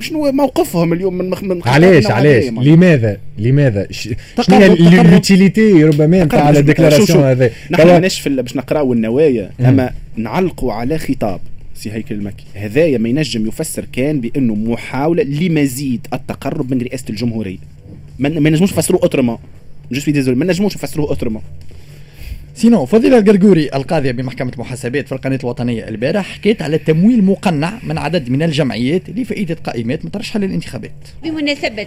شنو 0.00 0.32
موقفهم 0.32 0.92
اليوم 0.92 1.18
من, 1.18 1.30
من 1.42 1.62
علاش 1.66 2.06
علاش؟ 2.06 2.44
لماذا؟ 2.44 3.16
لماذا؟ 3.38 3.86
شنو 3.90 4.56
هي 4.56 4.66
اليوتيليتي 5.00 5.84
ربما 5.84 6.24
نتاع 6.24 6.50
الديكلاراسيون 6.50 7.24
هذا؟ 7.24 7.50
نحن 7.70 7.86
ماناش 7.86 8.28
باش 8.28 8.56
نقراو 8.56 8.92
النوايا 8.92 9.50
أما 9.60 9.90
نعلقوا 10.16 10.72
على 10.72 10.98
خطاب. 10.98 11.40
سي 11.74 11.92
هيكل 11.92 12.14
المكي. 12.14 12.44
هذايا 12.54 12.98
ما 12.98 13.08
ينجم 13.08 13.46
يفسر 13.46 13.84
كان 13.92 14.20
بأنه 14.20 14.54
محاولة 14.54 15.22
لمزيد 15.22 16.06
التقرب 16.12 16.74
من 16.74 16.82
رئاسة 16.82 17.04
الجمهورية. 17.10 17.58
ما 18.18 18.28
نجموش 18.28 18.72
نفسروه 18.72 19.02
autrement 19.02 19.38
je 19.92 20.00
suis 20.00 20.12
désolé 20.14 20.36
ما 20.36 20.44
نجموش 20.44 20.76
نفسروه 20.76 21.08
autrement 21.08 21.42
sinon 22.56 22.86
فضيلة 22.86 23.18
القرقوري 23.18 23.70
القاضية 23.74 24.10
بمحكمة 24.10 24.52
محاسبات 24.58 25.06
في 25.06 25.12
القناة 25.12 25.38
الوطنية 25.42 25.88
البارح 25.88 26.26
حكيت 26.26 26.62
على 26.62 26.78
تمويل 26.78 27.24
مقنع 27.24 27.78
من 27.82 27.98
عدد 27.98 28.28
من 28.28 28.42
الجمعيات 28.42 29.02
لفائدة 29.10 29.56
قائمات 29.64 30.04
مترشحة 30.04 30.38
للانتخابات. 30.38 30.92
بمناسبة 31.22 31.86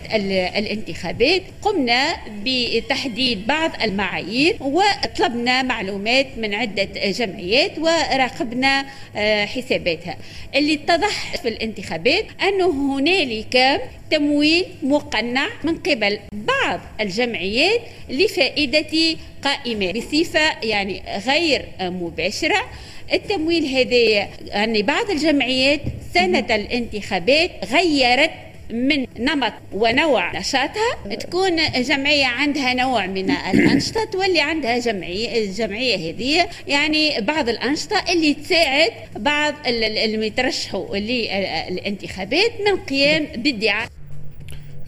الانتخابات 0.57 1.41
قمنا 1.61 2.15
بتحديد 2.45 3.47
بعض 3.47 3.71
المعايير 3.83 4.57
وطلبنا 4.59 5.63
معلومات 5.63 6.27
من 6.37 6.53
عدة 6.53 6.89
جمعيات 7.11 7.71
وراقبنا 7.79 8.85
آه، 9.15 9.45
حساباتها. 9.45 10.17
اللي 10.55 10.73
اتضح 10.73 11.35
في 11.41 11.47
الانتخابات 11.47 12.25
أنه 12.41 12.97
هنالك 12.97 13.81
تمويل 14.11 14.65
مقنع 14.83 15.47
من 15.63 15.75
قبل 15.75 16.19
بعض 16.31 16.79
الجمعيات 17.01 17.81
لفائدة 18.09 19.17
قائمات 19.43 19.97
بصفة 19.97 20.59
يعني 20.63 21.03
غير 21.27 21.65
مباشرة. 21.81 22.65
التمويل 23.13 23.65
هذا 23.65 24.27
يعني 24.45 24.81
بعض 24.81 25.09
الجمعيات 25.09 25.81
سنة 26.13 26.55
الانتخابات 26.55 27.51
غيرت 27.71 28.31
من 28.69 29.05
نمط 29.19 29.53
ونوع 29.73 30.39
نشاطها. 30.39 31.15
تكون 31.19 31.55
جمعية 31.81 32.25
عندها 32.25 32.73
نوع 32.73 33.05
من 33.05 33.31
الأنشطة 33.31 34.03
تولي 34.03 34.41
عندها 34.41 34.77
جمعية 34.77 35.45
الجمعية 35.45 35.95
هذه. 35.95 36.49
يعني 36.67 37.21
بعض 37.21 37.49
الأنشطة 37.49 38.03
اللي 38.11 38.33
تساعد 38.33 38.91
بعض 39.15 39.53
اللي 39.67 40.27
يترشحوا 40.27 40.97
للانتخابات 40.97 42.51
من 42.65 42.77
قيام 42.77 43.27
بادعاء 43.35 43.87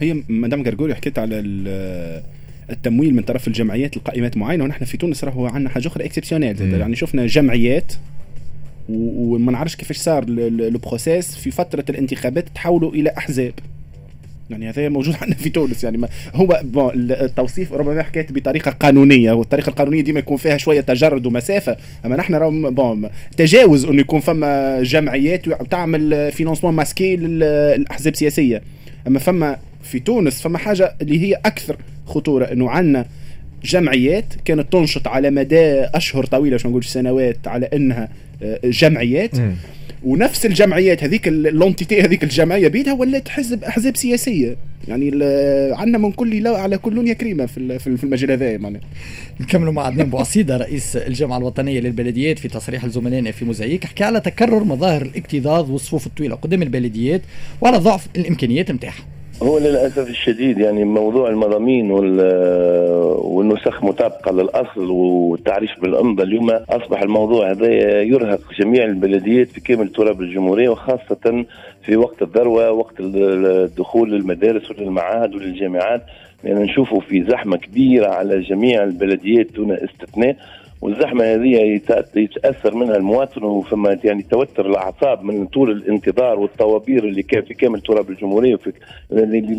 هي 0.00 0.22
مدام 0.28 0.62
قرقوري 0.62 0.94
حكيت 0.94 1.18
على 1.18 1.42
التمويل 2.70 3.14
من 3.14 3.22
طرف 3.22 3.48
الجمعيات 3.48 3.96
لقائمات 3.96 4.36
معينة 4.36 4.64
ونحن 4.64 4.84
في 4.84 4.96
تونس 4.96 5.24
راهو 5.24 5.46
عندنا 5.46 5.68
حاجة 5.68 5.88
أخرى 5.88 6.04
exceptionnelle 6.04 6.74
يعني 6.74 6.96
شفنا 6.96 7.26
جمعيات 7.26 7.92
وما 8.88 9.52
نعرفش 9.52 9.76
كيفاش 9.76 9.96
صار 9.96 10.24
ال 10.28 10.39
processus 10.39 11.36
في 11.36 11.50
فترة 11.50 11.84
الانتخابات 11.90 12.44
تحولوا 12.54 12.92
إلى 12.92 13.10
أحزاب. 13.18 13.52
يعني 14.50 14.68
هذا 14.68 14.88
موجود 14.88 15.14
عندنا 15.22 15.36
في 15.36 15.50
تونس 15.50 15.84
يعني 15.84 15.98
ما 15.98 16.08
هو 16.34 16.62
التوصيف 16.94 17.72
ربما 17.72 18.02
حكيت 18.02 18.32
بطريقة 18.32 18.70
قانونية 18.70 19.32
والطريقة 19.32 19.70
القانونية 19.70 20.00
ديما 20.00 20.18
يكون 20.18 20.36
فيها 20.36 20.56
شوية 20.56 20.80
تجرد 20.80 21.26
ومسافة. 21.26 21.76
أما 22.04 22.16
نحن 22.16 22.70
bon 22.70 23.08
تجاوز 23.36 23.84
انه 23.84 24.00
يكون 24.00 24.20
فما 24.20 24.82
جمعيات 24.82 25.48
تعمل 25.48 26.32
financement 26.32 26.74
masqué 26.74 27.16
للأحزاب 27.16 28.12
السياسية. 28.12 28.62
أما 29.06 29.18
فما 29.18 29.56
في 29.82 30.00
تونس 30.00 30.42
فما 30.42 30.58
حاجة 30.58 30.94
اللي 31.02 31.20
هي 31.20 31.34
أكثر 31.34 31.76
خطورة 32.06 32.44
إنه 32.44 32.70
عندنا 32.70 33.06
جمعيات 33.64 34.34
كانت 34.44 34.72
تنشط 34.72 35.08
على 35.08 35.30
مدى 35.30 35.80
أشهر 35.80 36.26
طويلة 36.26 36.54
مش 36.54 36.66
نقول 36.66 36.84
سنوات 36.84 37.48
على 37.48 37.66
إنها 37.66 38.08
آه، 38.42 38.60
جمعيات. 38.64 39.40
م. 39.40 39.54
ونفس 40.04 40.46
الجمعيات 40.46 41.04
هذيك 41.04 41.28
اللونتيتي 41.28 42.02
هذيك 42.02 42.24
الجمعية 42.24 42.68
بيدها 42.68 42.92
ولات 42.92 43.28
حزب 43.28 43.64
احزاب 43.64 43.96
سياسية. 43.96 44.56
يعني 44.88 45.10
عندنا 45.74 45.98
من 45.98 46.12
كل 46.12 46.42
لا 46.42 46.58
على 46.58 46.78
كل 46.78 47.08
يا 47.08 47.14
كريمه 47.14 47.46
في 47.46 47.78
في 47.78 48.04
المجال 48.04 48.30
هذا 48.30 48.50
يعني. 48.50 48.80
نكملوا 49.40 49.72
مع 49.72 49.86
عدنان 49.86 50.10
بوعصيده 50.10 50.56
رئيس 50.56 50.96
الجامعة 50.96 51.38
الوطنية 51.38 51.80
للبلديات 51.80 52.38
في 52.38 52.48
تصريح 52.48 52.84
لزملائنا 52.84 53.30
في 53.30 53.44
موزايك 53.44 53.84
حكى 53.84 54.04
على 54.04 54.20
تكرر 54.20 54.64
مظاهر 54.64 55.02
الاكتظاظ 55.02 55.70
والصفوف 55.70 56.06
الطويلة 56.06 56.36
قدام 56.36 56.62
البلديات 56.62 57.22
وعلى 57.60 57.78
ضعف 57.78 58.06
الإمكانيات 58.16 58.70
نتاعها. 58.70 59.04
هو 59.42 59.58
للأسف 59.58 60.10
الشديد 60.10 60.58
يعني 60.58 60.84
موضوع 60.84 61.28
المضامين 61.28 61.90
والنسخ 63.20 63.84
مطابقة 63.84 64.32
للأصل 64.32 64.90
والتعريف 64.90 65.70
بالأمضة 65.82 66.22
اليوم 66.22 66.50
أصبح 66.50 67.02
الموضوع 67.02 67.50
هذا 67.50 67.66
يرهق 68.02 68.40
جميع 68.58 68.84
البلديات 68.84 69.48
في 69.48 69.60
كامل 69.60 69.88
تراب 69.88 70.20
الجمهورية 70.20 70.68
وخاصة 70.68 71.44
في 71.82 71.96
وقت 71.96 72.22
الذروة 72.22 72.70
وقت 72.70 72.94
الدخول 73.00 74.10
للمدارس 74.10 74.70
وللمعاهد 74.70 75.34
وللجامعات. 75.34 76.02
لأن 76.44 76.56
يعني 76.56 76.70
نشوفوا 76.70 77.00
في 77.00 77.24
زحمة 77.24 77.56
كبيرة 77.56 78.06
على 78.06 78.40
جميع 78.40 78.82
البلديات 78.82 79.46
دون 79.52 79.72
استثناء. 79.72 80.36
والزحمة 80.82 81.24
هذه 81.24 81.80
يتأثر 82.16 82.74
منها 82.74 82.96
المواطن 82.96 83.42
وفما 83.42 83.98
يعني 84.04 84.22
توتر 84.22 84.66
الأعصاب 84.66 85.24
من 85.24 85.46
طول 85.46 85.70
الانتظار 85.70 86.38
والطوابير 86.38 87.04
اللي 87.04 87.22
كان 87.22 87.42
في 87.42 87.54
كامل 87.54 87.80
تراب 87.80 88.10
الجمهورية 88.10 88.54
وفي 88.54 88.72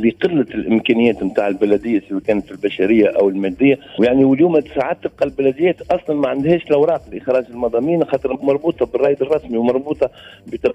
لقله 0.04 0.42
الإمكانيات 0.42 1.24
نتاع 1.24 1.48
البلدية 1.48 2.02
سواء 2.10 2.22
كانت 2.22 2.52
البشرية 2.52 3.08
أو 3.08 3.30
المادية. 3.30 3.80
ويعني 4.00 4.26
واليوم 4.26 4.62
ساعات 4.62 4.98
تلقى 5.04 5.26
البلديات 5.26 5.82
أصلا 5.82 6.16
ما 6.16 6.30
عندهاش 6.30 6.64
الأوراق 6.64 7.02
لإخراج 7.12 7.46
المضامين 7.50 8.06
خاطر 8.06 8.38
مربوطة 8.44 8.86
بالرايد 8.86 9.22
الرسمي 9.22 9.58
ومربوطة 9.58 10.10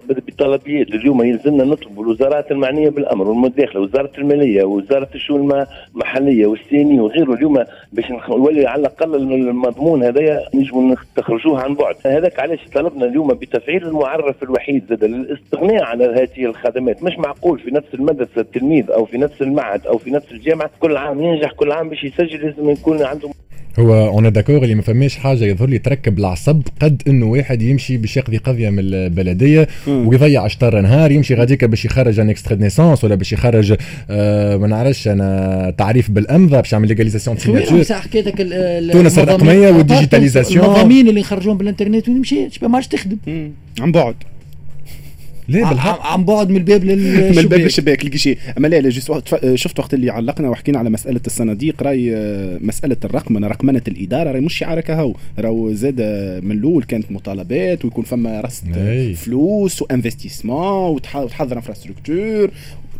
بطلبيات 0.08 0.88
اليوم 0.88 1.22
يلزمنا 1.22 1.64
نطلب 1.64 2.00
الوزارات 2.00 2.50
المعنية 2.50 2.88
بالأمر 2.88 3.28
والمداخلة 3.28 3.80
وزارة 3.80 4.10
المالية 4.18 4.64
ووزاره 4.64 5.08
الشؤون 5.14 5.66
المحلية 5.94 6.46
والسيني 6.46 7.00
وغيره 7.00 7.34
اليوم 7.34 7.64
باش 7.92 8.10
نولي 8.30 8.66
على 8.66 8.80
الأقل 8.80 9.14
المضمون 9.14 10.02
هذايا 10.02 10.35
نجموا 10.54 10.94
نستخرجوه 10.94 11.60
عن 11.60 11.74
بعد. 11.74 11.94
هذاك 12.06 12.40
علاش 12.40 12.58
طلبنا 12.74 13.04
اليوم 13.04 13.28
بتفعيل 13.28 13.86
المعرف 13.86 14.42
الوحيد 14.42 14.84
زاد 14.88 15.04
للاستغناء 15.04 15.82
عن 15.84 16.02
هذه 16.02 16.44
الخدمات. 16.44 17.02
مش 17.02 17.18
معقول 17.18 17.58
في 17.58 17.70
نفس 17.70 17.94
المدرسة 17.94 18.40
التلميذ 18.40 18.90
أو 18.90 19.04
في 19.04 19.18
نفس 19.18 19.42
المعهد 19.42 19.86
أو 19.86 19.98
في 19.98 20.10
نفس 20.10 20.32
الجامعة 20.32 20.70
كل 20.80 20.96
عام 20.96 21.22
ينجح 21.22 21.52
كل 21.52 21.72
عام 21.72 21.88
باش 21.88 22.04
يسجل 22.04 22.46
لازم 22.46 22.70
يكون 22.70 23.02
عنده 23.02 23.30
هو 23.78 24.08
on 24.08 24.32
est 24.32 24.40
d'accord 24.40 24.62
اللي 24.62 24.74
ما 24.74 24.82
فماش 24.82 25.16
حاجة 25.16 25.44
يظهر 25.44 25.68
لي 25.68 25.78
تركب 25.78 26.18
العصب 26.18 26.62
قد 26.82 27.02
إنه 27.08 27.26
واحد 27.26 27.62
يمشي 27.62 27.96
باش 27.96 28.16
يقضي 28.16 28.36
قضية 28.36 28.70
من 28.70 28.78
البلدية 28.78 29.68
ويضيع 29.86 30.48
شطر 30.48 30.80
نهار 30.80 31.12
يمشي 31.12 31.34
غاديك 31.34 31.64
باش 31.64 31.84
يخرج 31.84 32.20
un 32.20 32.30
extrait 32.30 32.52
de 32.52 32.58
naissance 32.58 33.04
ولا 33.04 33.14
باش 33.14 33.32
يخرج 33.32 33.76
آه 34.10 34.56
ما 34.56 34.66
نعرفش 34.66 35.08
أنا 35.08 35.74
تعريف 35.78 36.10
بالامضه 36.10 36.60
باش 36.60 36.72
يعمل 36.72 36.88
légalisation 36.88 37.36
signature 37.36 37.84
حكيتك 37.84 38.36
تونس 38.92 39.18
الرقمية 39.18 39.70
وال 39.70 39.82
digitalisation 39.82 40.64
المضامين 40.64 41.08
اللي 41.08 41.20
يخرجون 41.20 41.58
بالإنترنت 41.58 42.08
وين 42.08 42.20
مشيت 42.20 42.64
ما 42.64 42.74
عادش 42.74 42.88
تخدم 42.88 43.16
عن 43.80 43.92
بعد. 43.92 44.14
لا 45.48 45.68
بالحق. 45.68 46.06
عن 46.06 46.24
بعد 46.24 46.50
من 46.50 46.56
الباب 46.56 46.84
للشباك 46.84 47.32
من 47.32 47.38
الباب 47.38 47.60
للشباك. 47.60 48.04
ال 48.04 48.08
guichet 48.08 48.36
أما 48.58 48.68
لا 48.68 48.80
لا 48.80 48.90
شفت 49.54 49.78
وقت 49.78 49.94
اللي 49.94 50.10
علقنا 50.10 50.48
وحكينا 50.48 50.78
على 50.78 50.90
مسألة 50.90 51.20
الصناديق. 51.26 51.82
رأي 51.82 52.16
آه، 52.16 52.58
مسألة 52.60 52.96
الرقمنة. 53.04 53.46
رقمنة 53.46 53.82
الإدارة. 53.88 54.30
رأي 54.32 54.40
مش 54.40 54.54
شعار 54.58 54.80
كهو 54.80 55.14
راهو 55.38 55.72
زاد 55.72 56.00
من 56.44 56.52
الأول 56.52 56.84
كانت 56.84 57.12
مطالبات 57.12 57.84
ويكون 57.84 58.04
فما 58.04 58.40
رصد 58.40 58.66
فلوس 59.16 59.82
و 59.82 59.89
investissement 59.89 60.90
وتحضر 60.94 61.56
infrastructure 61.56 62.50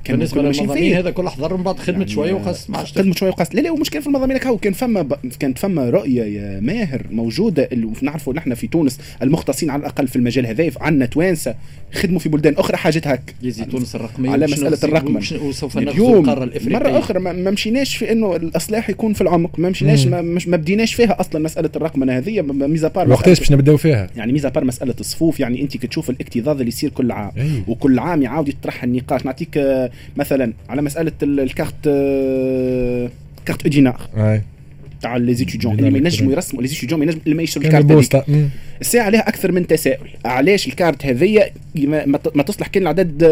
كان 0.07 0.17
بالنسبة 0.17 0.43
للمضامين 0.43 0.95
هذا 0.95 1.11
كل 1.11 1.29
حضر 1.29 1.57
من 1.57 1.63
بعد 1.63 1.79
خدمت 1.79 1.99
يعني 1.99 2.11
شوية 2.11 2.33
وقص 2.33 2.71
ما 2.71 2.79
خدمت 2.79 3.19
شوية 3.19 3.31
وقص 3.31 3.55
لا 3.55 3.61
لا 3.61 3.71
ومش 3.71 3.91
كان 3.91 4.03
في 4.03 4.07
المضامين 4.07 4.39
هو 4.47 4.59
كان 4.59 4.73
فما 4.73 5.03
ب... 5.03 5.15
كانت 5.41 5.59
فما 5.59 5.91
رؤية 5.91 6.25
يا 6.25 6.61
ماهر 6.61 7.07
موجودة 7.11 7.69
اللي 7.73 7.93
نعرفوا 8.03 8.35
نحن 8.35 8.55
في 8.55 8.67
تونس 8.67 8.99
المختصين 9.23 9.71
على 9.71 9.81
الأقل 9.81 10.09
في 10.09 10.17
المجال 10.17 10.47
هذا 10.47 10.71
عندنا 10.81 11.07
توانسة 11.07 11.55
خدموا 11.93 12.19
في 12.19 12.29
بلدان 12.29 12.55
أخرى 12.55 12.77
حاجات 12.77 13.07
هك 13.07 13.35
يزي 13.43 13.65
تونس 13.65 13.95
الرقمية 13.95 14.31
على 14.31 14.47
مسألة 14.47 14.79
الرقم 14.85 15.17
وسوف 15.17 15.79
اليوم 15.79 16.25
القارة 16.25 16.45
الإفريقية. 16.45 16.79
مرة 16.79 16.99
أخرى 16.99 17.19
ما 17.19 17.51
مشيناش 17.51 17.97
في 17.97 18.13
إنه 18.13 18.37
الإصلاح 18.37 18.91
يكون 18.91 19.13
في 19.13 19.21
العمق. 19.21 19.59
ما 19.59 19.69
مشيناش 19.69 20.07
ما, 20.07 20.23
مش 20.23 20.49
ما 20.49 20.57
بديناش 20.57 20.95
فيها 20.95 21.21
أصلا 21.21 21.43
مسألة 21.43 21.71
الرقمنه 21.77 22.17
هذه 22.19 22.43
mise 22.43 22.89
à 22.89 22.93
part 22.93 23.11
وقتاش 23.11 23.39
باش 23.39 23.53
نبداو 23.53 23.77
فيها؟ 23.77 24.11
يعني 24.17 24.33
mise 24.33 24.49
à 24.49 24.52
part 24.52 24.65
مسألة 24.65 24.95
الصفوف 25.01 25.41
يعني 25.41 25.63
أنت 25.63 25.77
كتشوف 25.77 26.11
الاكتظاظ 26.11 26.57
اللي 26.59 26.69
يصير 26.69 26.91
كل 26.91 27.11
عام. 27.11 27.33
أي. 27.39 27.63
وكل 27.69 27.99
عام 27.99 28.23
يعاود 28.23 28.49
يطرح 28.49 28.85
النقاش. 28.85 29.27
نعطيك 29.27 29.59
مثلا 30.17 30.53
على 30.69 30.83
مسألة 30.83 31.13
ال 31.23 31.33
carte 31.33 31.85
carte 33.47 33.67
e-dinar 33.67 34.01
تاع 35.03 35.17
les 35.17 35.35
étudiants. 35.35 35.79
اللي 35.79 35.91
ما 35.91 35.99
ينجموا 35.99 36.33
يرسموا 36.33 36.63
les 36.63 36.69
étudiants 36.69 37.01
ما 37.01 37.05
ينجموا 37.05 37.23
اللي 37.25 37.37
ما 37.37 37.43
يشروا 37.43 37.65
الكارت 37.65 37.85
الساعة 38.81 39.05
عليها 39.05 39.29
أكثر 39.29 39.53
من 39.53 39.67
تساؤل. 39.67 40.09
علاش 40.25 40.67
الكارت 40.67 41.07
هذيا 41.07 41.51
ما 42.35 42.43
تصلح 42.43 42.67
كان 42.67 42.83
لعدد 42.83 43.25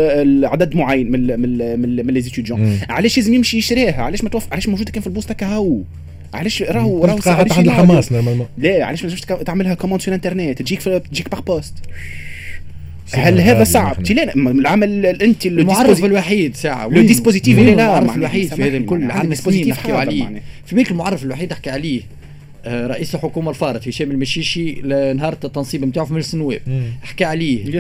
عدد 0.44 0.76
معين 0.76 1.10
من 1.10 1.40
من 1.40 2.06
من 2.06 2.14
les 2.14 2.20
étudiants. 2.20 2.78
علاش 2.88 3.16
لازم 3.16 3.34
يمشي 3.34 3.58
يشريها؟ 3.58 4.02
علاش 4.02 4.24
ما 4.24 4.30
توفر 4.30 4.48
علاش 4.52 4.68
موجوده 4.68 4.92
كان 4.92 5.00
في 5.00 5.06
البوسطة 5.06 5.34
كهو؟ 5.34 5.78
علاش 6.34 6.62
راهو 6.62 7.04
راهو 7.04 7.18
عند 7.26 7.68
الحماص 7.68 8.12
لا 8.58 8.84
علاش 8.86 9.04
ما 9.04 9.36
تعملها 9.42 9.74
commande 9.74 10.02
في 10.02 10.08
الانترنت 10.08 10.62
تجيك 10.62 10.82
تجيك 10.82 11.30
par 11.30 11.40
poste 11.40 11.74
هل 13.14 13.40
هذا 13.40 13.64
صعب؟ 13.64 14.10
لا 14.10 14.34
العمل 14.34 15.06
أنت 15.06 15.46
المعرف 15.46 16.04
الوحيد 16.04 16.56
ساعة. 16.56 16.88
le 16.88 17.02
dispositif 17.02 17.58
اللي 17.58 17.72
المعرف 17.72 18.16
الوحيد 18.16 18.54
في 18.54 18.62
هذا 18.62 18.76
الكل؟ 18.76 19.10
عندنا 19.10 19.34
سنين 19.34 19.68
نحكيو 19.68 19.96
عليه. 19.96 20.42
في 20.66 20.76
بالك 20.76 20.90
المعرف 20.90 21.24
الوحيد 21.24 21.52
أحكي 21.52 21.70
عليه. 21.70 22.00
آه 22.66 22.86
رئيس 22.86 23.14
الحكومة 23.14 23.50
الفارط 23.50 23.88
هشام 23.88 24.10
المشيشي 24.10 24.72
نهار 25.16 25.32
التنصيب 25.32 25.84
نتاعو 25.84 26.06
في 26.06 26.14
مجلس 26.14 26.34
النواب. 26.34 26.60
حكى 27.02 27.24
عليه. 27.24 27.78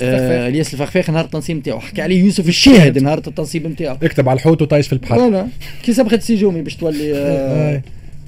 الياس 0.48 0.74
الفخفاخ. 0.74 1.10
نهار 1.10 1.24
التنصيب 1.24 1.56
نتاعو 1.56 1.80
حكى 1.80 2.02
عليه 2.02 2.24
يوسف 2.24 2.48
الشاهد 2.48 2.98
نهار 2.98 3.18
التنصيب 3.18 3.66
نتاعو 3.66 3.96
اكتب 4.02 4.28
على 4.28 4.36
الحوت 4.36 4.62
وطايش 4.62 4.86
في 4.86 4.92
البحر. 4.92 5.30
لا 5.30 5.46
كي 5.82 5.92
سبقت 5.92 6.22
سيجومي 6.22 6.62
باش 6.62 6.76
تولي 6.76 7.16
آه 7.16 7.82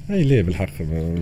اي 0.09 0.23
لا 0.23 0.41
بالحق؟ 0.41 0.69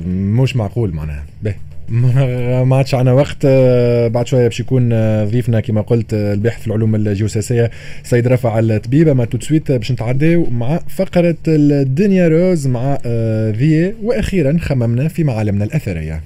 مش 0.07 0.55
معقول 0.55 0.91
معناها. 0.93 1.25
باهي. 1.43 1.55
ما 2.69 2.75
عادش 2.75 2.95
عنا 2.95 3.13
وقت. 3.13 3.37
آه، 3.45 4.07
بعد 4.07 4.27
شوية 4.27 4.43
باش 4.43 4.59
يكون 4.59 4.89
آه، 4.93 5.25
ضيفنا 5.25 5.59
كما 5.59 5.81
قلت 5.81 6.13
آه، 6.13 6.33
الباحث 6.33 6.61
في 6.61 6.67
العلوم 6.67 6.95
الجيوسياسية 6.95 7.71
سيد 8.03 8.27
رافع 8.27 8.59
الطبيب. 8.59 9.13
mais 9.13 9.25
tout 9.25 9.35
de 9.35 9.39
suite 9.39 9.71
باش 9.71 9.91
نتعداو 9.91 10.47
مع 10.51 10.79
فقرة 10.87 11.35
الدنيا 11.47 12.27
روز 12.27 12.67
مع 12.67 12.97
ذي 13.49 13.93
وأخيرا 14.03 14.57
خممنا 14.59 15.07
في 15.07 15.23
معالمنا 15.23 15.63
الأثرية. 15.63 16.21